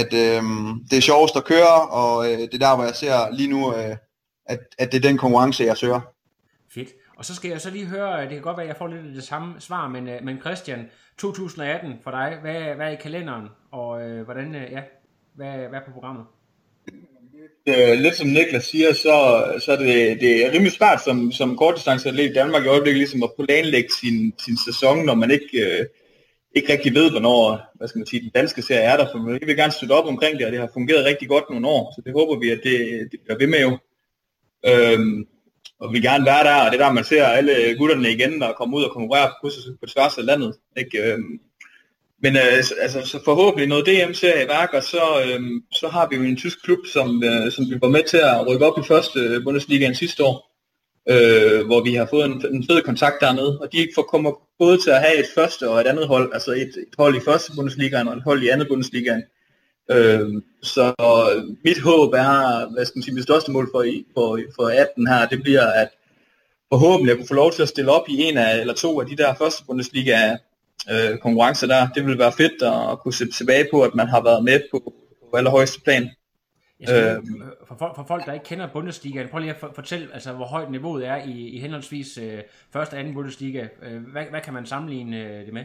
[0.00, 0.42] at øh,
[0.90, 3.74] det er sjovest at køre, og øh, det er der, hvor jeg ser lige nu,
[3.76, 3.96] øh,
[4.46, 6.00] at, at det er den konkurrence, jeg søger.
[6.74, 6.88] Fedt.
[7.16, 9.06] Og så skal jeg så lige høre, det kan godt være, at jeg får lidt
[9.06, 12.96] af det samme svar, men, øh, men Christian, 2018 for dig, hvad, hvad er i
[13.02, 14.80] kalenderen, og øh, hvordan, øh, ja,
[15.34, 16.24] hvad, hvad er på programmet?
[17.66, 21.56] øh, lidt som Niklas siger, så, så er det, det er rimelig svært som, som
[21.56, 25.86] kortdistanceatlet i Danmark i øjeblikket ligesom at planlægge sin, sin sæson, når man ikke, øh,
[26.54, 29.46] ikke rigtig ved, hvornår hvad skal man sige, den danske serie er der, for vi
[29.46, 32.02] vil gerne støtte op omkring det, og det har fungeret rigtig godt nogle år, så
[32.04, 33.78] det håber vi, at det, det bliver ved med jo.
[34.66, 35.26] Øhm,
[35.80, 38.40] og vi vil gerne være der, og det er der, man ser alle gutterne igen,
[38.40, 39.50] der kommer ud og konkurrerer på,
[39.80, 40.56] på tværs af landet.
[40.76, 41.12] Ikke?
[41.12, 41.40] Øhm,
[42.22, 45.40] men øh, altså, så forhåbentlig noget DM-serie i værk, og så, øh,
[45.72, 48.46] så har vi jo en tysk klub, som, øh, som vi var med til at
[48.48, 50.53] rykke op i første øh, Bundesligaen sidste år,
[51.08, 54.78] øh, hvor vi har fået en, en fed kontakt dernede, og de får kommer både
[54.78, 57.52] til at have et første og et andet hold, altså et, et hold i første
[57.56, 59.22] Bundesligaen og et hold i andet Bundesligaen.
[59.90, 60.94] Øh, så
[61.64, 63.84] mit håb er, hvad skal man sige, mit største mål for,
[64.14, 65.88] for, for 18 her, det bliver, at
[66.72, 69.06] forhåbentlig at kunne få lov til at stille op i en af, eller to af
[69.06, 70.36] de der første Bundesliga
[70.92, 71.88] øh, konkurrencer der.
[71.94, 74.94] Det vil være fedt at kunne se tilbage på, at man har været med på,
[75.30, 76.10] på allerhøjeste plan.
[76.82, 77.22] Skal, øh,
[77.68, 80.44] for, for, for folk, der ikke kender Bundesliga, prøv lige at for, fortælle, altså, hvor
[80.44, 82.38] højt niveauet er i, i henholdsvis øh,
[82.72, 83.66] første og anden Bundesliga.
[83.82, 85.64] Øh, hvad, hvad kan man sammenligne øh, det med?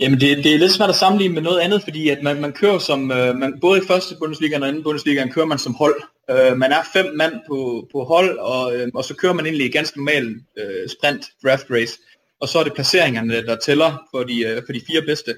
[0.00, 2.52] Jamen det, det er lidt svært at sammenligne med noget andet, fordi at man, man
[2.52, 6.02] kører som, øh, man, både i første Bundesliga og anden Bundesliga kører man som hold.
[6.30, 9.66] Øh, man er fem mand på, på hold, og, øh, og så kører man egentlig
[9.66, 11.98] i ganske normal øh, sprint draft race
[12.40, 15.34] og så er det placeringerne, der tæller for de, øh, for de fire bedste.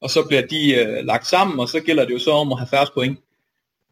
[0.00, 2.58] Og så bliver de øh, lagt sammen, og så gælder det jo så om at
[2.58, 3.18] have 40 point.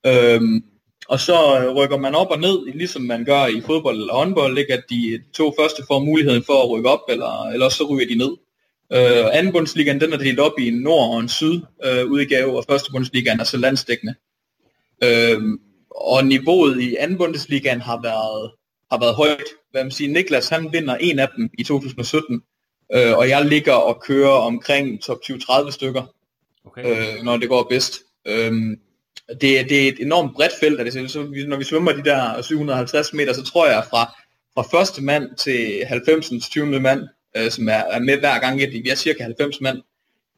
[0.07, 0.65] Øhm,
[1.09, 4.59] og så øh, rykker man op og ned, ligesom man gør i fodbold eller håndbold,
[4.59, 4.73] ikke?
[4.73, 8.15] at de to første får muligheden for at rykke op, eller, eller så ryger de
[8.15, 8.37] ned.
[8.93, 12.57] Øh, anden Bundesligaen, den er delt op i en nord og en syd øh, udgave,
[12.57, 14.15] og første Bundesligaen er så landsdækkende.
[15.05, 15.43] Øh,
[15.91, 18.51] og niveauet i anden Bundesligaen har været
[18.91, 19.45] har været højt.
[19.71, 22.43] Hvad man siger, Niklas han vinder en af dem i 2017,
[22.95, 26.03] øh, og jeg ligger og kører omkring top 20-30 stykker,
[26.65, 27.17] okay.
[27.17, 28.01] øh, når det går bedst.
[28.27, 28.53] Øh,
[29.29, 32.43] det, det er et enormt bredt felt, og det, så, når vi svømmer de der
[32.43, 34.15] 750 meter, så tror jeg fra,
[34.55, 36.49] fra første mand til 90.
[36.51, 36.81] 20.
[36.81, 39.83] mand, øh, som er, er med hver gang, vi er cirka 90 mand,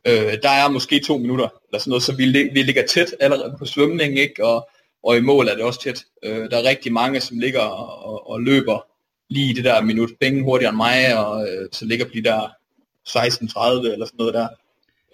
[0.06, 3.56] øh, der er måske to minutter, eller sådan noget, så vi, vi ligger tæt allerede
[3.58, 4.44] på svømning, ikke?
[4.44, 4.68] Og,
[5.02, 6.04] og i mål er det også tæt.
[6.22, 8.86] Øh, der er rigtig mange, som ligger og, og løber
[9.28, 12.50] lige det der minut penge hurtigere end mig, og øh, så ligger på de der
[13.08, 14.48] 16-30 eller sådan noget der.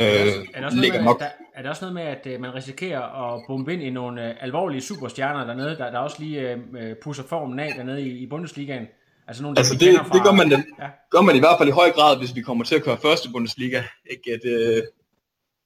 [0.00, 0.06] Øh,
[0.54, 1.20] er, der også ligger med, nok.
[1.20, 4.28] Der, er der også noget med, at øh, man risikerer at bombe ind i nogle
[4.28, 8.18] øh, alvorlige superstjerner dernede, der, der også lige øh, øh pusser formen af dernede i,
[8.18, 8.86] i Bundesligaen?
[9.28, 10.88] Altså, nogle, altså det, fra, det gør, man, den, ja.
[11.10, 13.28] gør man i hvert fald i høj grad, hvis vi kommer til at køre første
[13.32, 13.82] Bundesliga.
[14.10, 14.32] Ikke?
[14.32, 14.82] At, øh,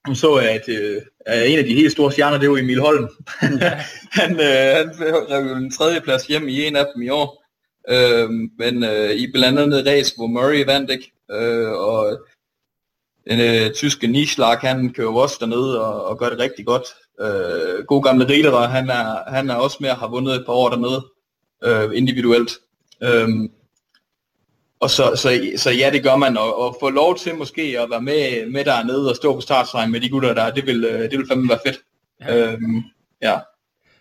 [0.09, 1.03] nu så jeg, at øh,
[1.53, 3.09] en af de helt store stjerner, det var Emil Holm.
[3.43, 3.81] Ja.
[4.21, 4.91] han, øh, han
[5.31, 7.45] rev jo en tredje plads hjem i en af dem i år.
[7.89, 11.13] Øh, men øh, i blandt andet race, hvor Murray vandt, ikke?
[11.31, 12.27] Øh, og
[13.31, 16.85] den øh, tyske Nischlag, han kører også dernede og, og gør det rigtig godt.
[17.21, 20.53] Øh, god gamle Riedler, han er, han er også med at have vundet et par
[20.53, 21.07] år dernede
[21.65, 22.53] øh, individuelt.
[23.03, 23.29] Øh,
[24.81, 27.91] og så, så, så ja, det gør man, og, og få lov til måske at
[27.91, 31.11] være med, med dernede og stå på startstregen med de gutter der, det vil, øh,
[31.11, 31.79] det vil fandme være fedt.
[32.21, 32.53] Ja.
[32.53, 32.83] Øhm,
[33.23, 33.39] ja.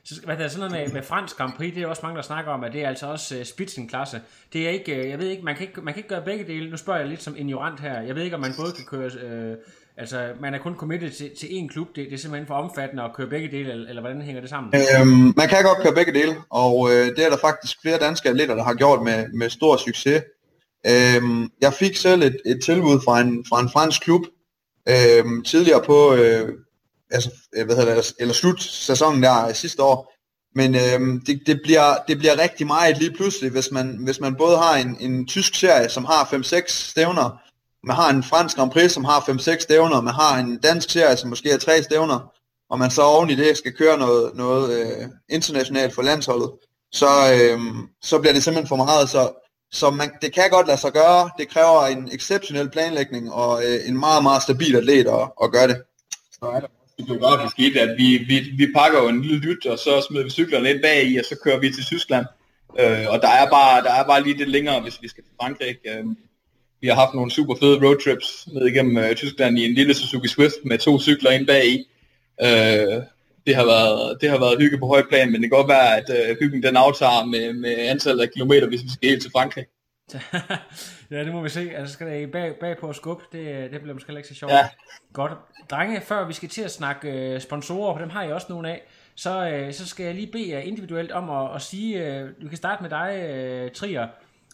[0.06, 2.16] Så, hvad der er sådan noget med, med fransk Grand Prix, det er også mange,
[2.16, 4.22] der snakker om, at det er altså også øh, uh, spitsenklasse.
[4.54, 6.48] Det er ikke, uh, jeg ved ikke, man kan ikke, man kan ikke gøre begge
[6.48, 6.70] dele.
[6.70, 8.02] Nu spørger jeg lidt som ignorant her.
[8.02, 9.58] Jeg ved ikke, om man både kan køre, uh,
[9.98, 11.88] altså man er kun committed til, til én klub.
[11.88, 14.50] Det, det er simpelthen for omfattende at køre begge dele, eller, eller hvordan hænger det
[14.50, 14.74] sammen?
[14.76, 18.30] Øhm, man kan godt køre begge dele, og øh, det er der faktisk flere danske
[18.30, 20.24] atleter, der har gjort med, med stor succes.
[20.88, 24.22] Øhm, jeg fik selv et, et tilbud fra en, fra en fransk klub
[24.90, 26.50] øhm, tidligere på, øh,
[27.12, 30.12] altså, øh, hvad hedder det, eller slut sæsonen der øh, sidste år.
[30.56, 34.36] Men øhm, det, det, bliver, det bliver rigtig meget lige pludselig, hvis man, hvis man
[34.36, 37.42] både har en, en tysk serie, som har 5-6 stævner,
[37.84, 41.18] man har en fransk Grand Prix, som har 5-6 stævner, man har en dansk serie,
[41.18, 42.32] som måske har 3 stævner,
[42.70, 46.52] og man så oven i det skal køre noget, noget øh, internationalt for landsholdet,
[46.92, 47.60] så, øh,
[48.02, 49.10] så bliver det simpelthen for meget.
[49.10, 49.32] Så
[49.72, 51.30] så man, det kan godt lade sig gøre.
[51.38, 55.68] Det kræver en exceptionel planlægning og øh, en meget, meget stabil atlet at, at gøre
[55.68, 55.84] det.
[56.32, 56.70] Så er det
[57.04, 60.30] geografisk i at vi, vi, vi pakker jo en lille lyt, og så smider vi
[60.30, 62.26] cyklerne ind bag i, og så kører vi til Tyskland.
[62.80, 65.34] Øh, og der er, bare, der er bare lige lidt længere, hvis vi skal til
[65.42, 65.78] Frankrig.
[65.86, 66.06] Øh,
[66.82, 70.28] vi har haft nogle super fede roadtrips ned igennem øh, Tyskland i en lille Suzuki
[70.28, 71.78] Swift med to cykler ind bag i.
[72.42, 73.02] Øh,
[73.48, 75.98] det har været, det har været hygge på høj plan, men det kan godt være,
[75.98, 79.32] at øh, hyggen den aftager med, med antallet af kilometer, hvis vi skal helt til
[79.32, 79.66] Frankrig.
[81.12, 81.72] ja, det må vi se.
[81.76, 84.36] Altså, skal det bag, bag på at skubbe, det, det bliver måske heller ikke så
[84.36, 84.54] sjovt.
[84.54, 84.70] Ja.
[85.14, 85.32] Godt.
[85.70, 88.70] Drenge, før vi skal til at snakke øh, sponsorer, for dem har jeg også nogle
[88.70, 88.82] af,
[89.16, 92.48] så, øh, så skal jeg lige bede jer individuelt om at, at sige, øh, du
[92.48, 94.08] kan starte med dig, øh, Trier,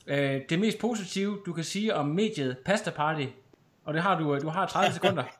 [0.07, 3.25] øh, det mest positive, du kan sige om mediet Pasta Party,
[3.85, 5.23] og det har du, øh, du har 30 sekunder.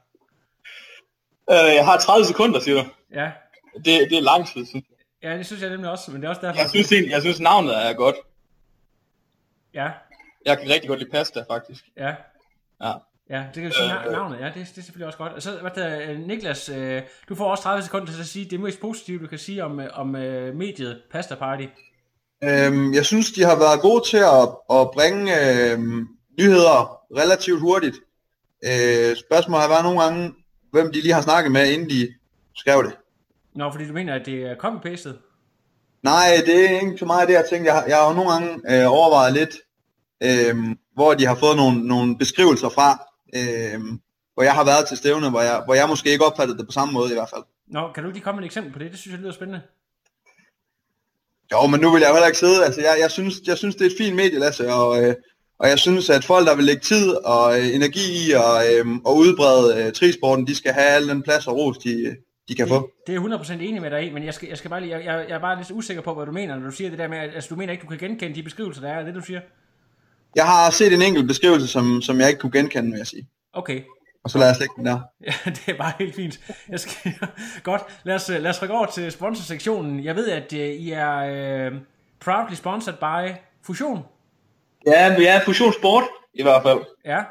[1.52, 2.90] Øh, jeg har 30 sekunder, siger du.
[3.14, 3.32] Ja.
[3.76, 5.30] Det, det er lang tid, synes jeg.
[5.30, 6.62] ja, det synes jeg nemlig også, men det er også derfor.
[6.62, 8.16] Jeg synes, jeg synes navnet er godt.
[9.74, 9.90] Ja,
[10.46, 11.84] Jeg kan rigtig godt lide pasta, faktisk.
[11.98, 12.14] ja.
[12.84, 12.94] Ja.
[13.30, 15.34] Ja, det kan du sige Øh, navnet, ja, det, det er selvfølgelig også godt.
[15.34, 18.46] Og så, hvad der, øh, Niklas, øh, du får også 30 sekunder til at sige
[18.50, 21.66] det mest positive, du kan sige om, øh, om øh, mediet Pasta Party.
[22.44, 25.24] Øhm, jeg synes, de har været gode til at, at bringe
[25.72, 26.08] øhm,
[26.40, 27.96] nyheder relativt hurtigt.
[28.66, 30.34] Øh, spørgsmålet har været nogle gange,
[30.72, 32.14] hvem de lige har snakket med, inden de
[32.56, 32.94] skrev det.
[33.56, 35.14] Nå, fordi du mener, at det er copy-pastet?
[36.04, 37.72] Nej, det er ikke så meget det, jeg tænkte.
[37.72, 39.56] Jeg, har- jeg har jo nogle gange øh, overvejet lidt,
[40.24, 40.56] øh,
[40.94, 42.90] hvor de har fået nogle, nogle beskrivelser fra,
[43.36, 43.80] øh,
[44.34, 46.72] hvor jeg har været til stævne, hvor jeg, hvor jeg måske ikke opfattede det på
[46.72, 47.44] samme måde i hvert fald.
[47.68, 48.92] Nå, kan du lige komme med et eksempel på det?
[48.92, 49.62] Det synes jeg lyder spændende.
[51.52, 52.66] Jo, men nu vil jeg jo heller ikke sidde.
[52.66, 55.16] Altså, jeg, jeg, synes, jeg synes, det er et fint medie, Lasse, og, øh,
[55.60, 58.86] og jeg synes, at folk, der vil lægge tid og øh, energi i og, øh,
[59.06, 62.16] og udbrede øh, trisporten, de skal have al den plads og ros, de,
[62.48, 62.92] de kan få.
[63.08, 64.98] Det er jeg 100% enig med dig i, men jeg skal, jeg skal bare lige,
[64.98, 67.08] jeg, jeg, er bare lidt usikker på, hvad du mener, når du siger det der
[67.08, 69.16] med, at altså, du mener ikke, du kan genkende de beskrivelser, der er, er det,
[69.16, 69.42] du siger?
[70.36, 73.28] Jeg har set en enkelt beskrivelse, som, som jeg ikke kunne genkende, vil jeg sige.
[73.54, 73.82] Okay,
[74.24, 75.00] Og så lader jeg slægte den der.
[75.28, 76.40] Ja, det er bare helt fint.
[76.70, 77.14] Jeg skal...
[77.64, 80.04] Godt, lad os, lad os rykke over til sponsorsektionen.
[80.04, 81.78] Jeg ved, at uh, I er uh,
[82.20, 84.00] proudly sponsored by Fusion.
[84.88, 86.04] Ja, vi er fusionssport,
[86.34, 86.80] i hvert fald.
[87.06, 87.24] Ja,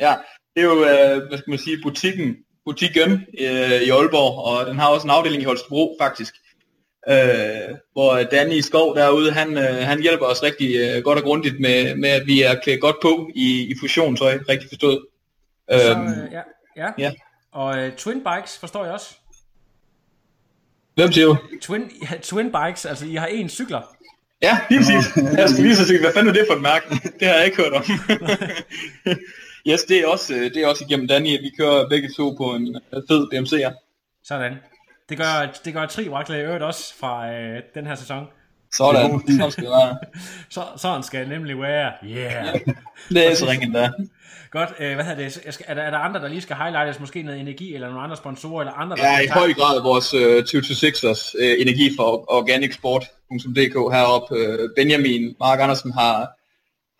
[0.00, 0.14] Ja,
[0.54, 4.78] det er jo, øh, hvad skal man sige, butikken, butikken øh, i Aalborg, og den
[4.78, 6.34] har også en afdeling i Holstebro, faktisk.
[7.08, 11.60] Øh, hvor Danny Skov derude, han, øh, han hjælper os rigtig øh, godt og grundigt
[11.60, 15.00] med, med, at vi er klædt godt på i, i fusionstøj, rigtig forstået.
[15.70, 16.40] så, Øhm, uh, ja,
[16.76, 16.90] ja.
[16.98, 17.12] ja.
[17.52, 19.14] Og uh, Twin Bikes forstår jeg også.
[20.94, 21.36] Hvem siger du?
[21.60, 23.96] Twin, ja, twin Bikes, altså I har en cykler.
[24.42, 25.16] Ja, lige præcis.
[25.38, 26.86] Jeg skal lige så sige, hvad fanden er det for et mærke?
[27.20, 27.82] Det har jeg ikke hørt om.
[29.70, 32.30] yes, det er også, øh, det er også igennem Danny, at vi kører begge to
[32.30, 33.72] på en øh, fed BMC'er.
[34.24, 34.52] Sådan.
[35.08, 38.26] Det gør, det gør Tri Wackler i øvrigt også fra uh, den her sæson.
[38.72, 39.98] Sådan, sådan skal det være.
[40.50, 41.92] Så, sådan skal det nemlig være.
[42.04, 42.54] Yeah.
[43.08, 43.90] Det er så ringet der.
[44.50, 45.42] Godt, uh, hvad hedder det?
[45.44, 47.00] Jeg skal, er, der, er der andre, der lige skal highlightes?
[47.00, 50.14] Måske noget energi, eller nogle andre sponsorer, eller andre, der Ja, i høj grad vores
[50.14, 54.36] øh, 2026ers øh, energi for organicsport.dk heroppe.
[54.36, 56.28] Øh, Benjamin Mark Andersen har,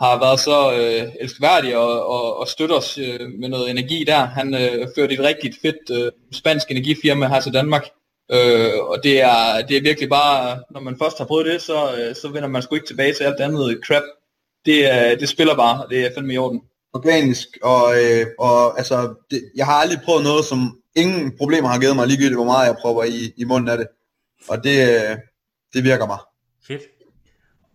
[0.05, 4.27] har været så øh, elskværdig og, og, og støtter os øh, med noget energi der.
[4.27, 7.85] Han øh, førte et rigtig fedt øh, spansk energifirma her til Danmark.
[8.33, 11.97] Øh, og det er, det er virkelig bare, når man først har prøvet det, så,
[11.99, 14.03] øh, så vender man sgu ikke tilbage til alt det andet crap.
[14.67, 16.61] Det, er, det spiller bare, og det er fandme i orden.
[16.93, 21.81] Organisk, og, øh, og altså, det, jeg har aldrig prøvet noget, som ingen problemer har
[21.81, 23.87] givet mig, ligegyldigt hvor meget jeg prøver i, i munden af det.
[24.49, 25.17] Og det, øh,
[25.75, 26.19] det virker bare.
[26.67, 26.83] Fedt.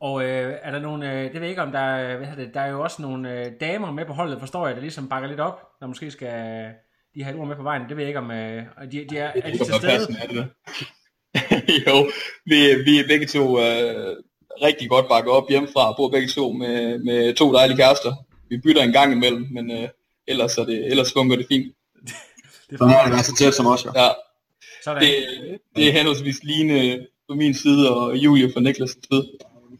[0.01, 2.45] Og øh, er der nogle, øh, det ved jeg ikke om der er, hvad hedder
[2.45, 5.09] det, der er jo også nogle øh, damer med på holdet, forstår jeg, der ligesom
[5.09, 6.73] bakker lidt op, der måske skal
[7.15, 7.81] de have et ord med på vejen.
[7.89, 10.17] Det ved jeg ikke om, øh, og de, de er, er de til stede?
[10.21, 10.47] Er det
[11.87, 12.11] jo,
[12.45, 14.15] vi, vi er begge to øh,
[14.61, 18.13] rigtig godt bakket op hjemmefra, bor begge to med, med to dejlige kærester.
[18.49, 19.89] Vi bytter en gang imellem, men øh,
[20.27, 21.75] ellers, er det, ellers fungerer det fint.
[22.69, 23.91] Det det være så tæt som os, jo.
[23.95, 24.09] Ja,
[24.83, 25.13] Sådan, det,
[25.75, 29.27] det er henholdsvis Line på min side og Julie fra Niklas' side.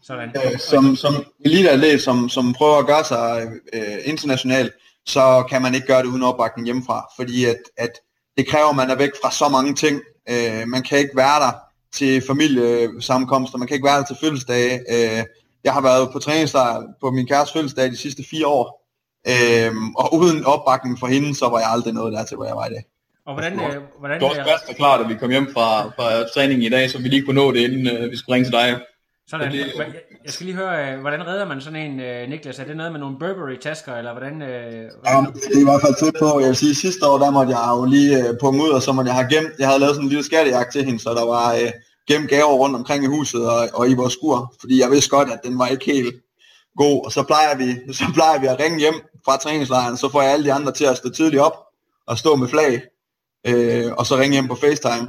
[0.04, 0.30] Sådan.
[0.30, 4.74] Øh, som, som eliteatlet, som, som prøver at gøre sig øh, internationalt,
[5.06, 7.92] så kan man ikke gøre det uden opbakning hjemmefra, fordi at, at
[8.38, 10.02] det kræver, at man er væk fra så mange ting.
[10.30, 11.52] Øh, man kan ikke være der
[11.94, 14.74] til familiesammenkomster, man kan ikke være der til fødselsdage.
[14.90, 15.24] Øh,
[15.64, 18.66] jeg har været på træningslejr på min kærestes fødselsdag de sidste fire år,
[19.28, 22.66] øh, og uden opbakning fra hende, så var jeg aldrig nået dertil, hvor jeg var
[22.66, 22.84] i dag.
[23.26, 26.28] Og hvordan, øh, hvordan Det var også og klart, at vi kom hjem fra, fra
[26.34, 28.54] træningen i dag, så vi lige kunne nå det, inden øh, vi skulle ringe til
[28.54, 28.80] dig.
[29.30, 29.94] Sådan, det- jeg,
[30.26, 32.60] jeg skal lige høre, øh, hvordan redder man sådan en, øh, Niklas?
[32.60, 34.42] Er det noget med nogle Burberry-tasker, eller hvordan?
[34.42, 34.50] Øh,
[35.06, 36.40] Ja, det er i hvert fald tæt på.
[36.40, 39.10] Jeg vil sige, sidste år, der måtte jeg jo lige punge ud, og så måtte
[39.12, 41.54] jeg have gemt, jeg havde lavet sådan en lille skattejagt til hende, så der var
[41.54, 41.72] øh,
[42.08, 45.30] gemt gaver rundt omkring i huset og, og i vores skur, fordi jeg vidste godt,
[45.32, 46.16] at den var ikke helt
[46.78, 50.22] god, og så plejer vi, så plejer vi at ringe hjem fra træningslejren, så får
[50.22, 51.58] jeg alle de andre til at stå tidligt op
[52.08, 52.82] og stå med flag,
[53.48, 55.08] øh, og så ringe hjem på FaceTime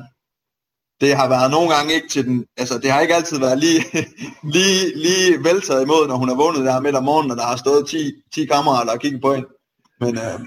[1.00, 3.80] det har været nogle gange ikke til den, altså det har ikke altid været lige,
[4.56, 7.56] lige, lige væltet imod, når hun har vundet der midt om morgenen, og der har
[7.56, 9.48] stået 10, 10 kammerater, der har kigget på hende.
[10.00, 10.40] Men, øh,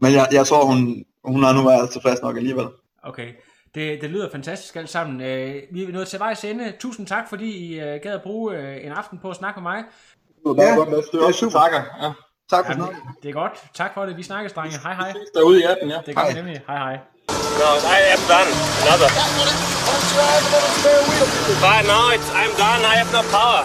[0.00, 2.66] men jeg, jeg tror, hun, hun har nu været tilfreds nok alligevel.
[3.04, 3.28] Okay.
[3.74, 5.20] Det, det lyder fantastisk alt sammen.
[5.20, 6.72] Øh, vi er nået til vejs ende.
[6.78, 9.70] Tusind tak, fordi I øh, gad at bruge øh, en aften på at snakke med
[9.70, 9.84] mig.
[10.46, 10.52] Ja,
[11.12, 11.58] det er super.
[11.58, 11.82] Takker.
[12.02, 12.12] Ja.
[12.50, 13.52] Tak for Jamen, det, det er godt.
[13.74, 14.16] Tak for det.
[14.16, 14.78] Vi snakkes, drenge.
[14.82, 15.08] Hej hej.
[15.12, 15.98] Vi ses derude i appen, ja.
[16.06, 16.62] Det er godt nemlig.
[16.66, 16.98] Hej hej.
[17.58, 18.48] No, I am done.
[18.82, 19.08] Another.
[21.60, 22.84] By now, it's, I'm done.
[22.84, 23.64] I have no power.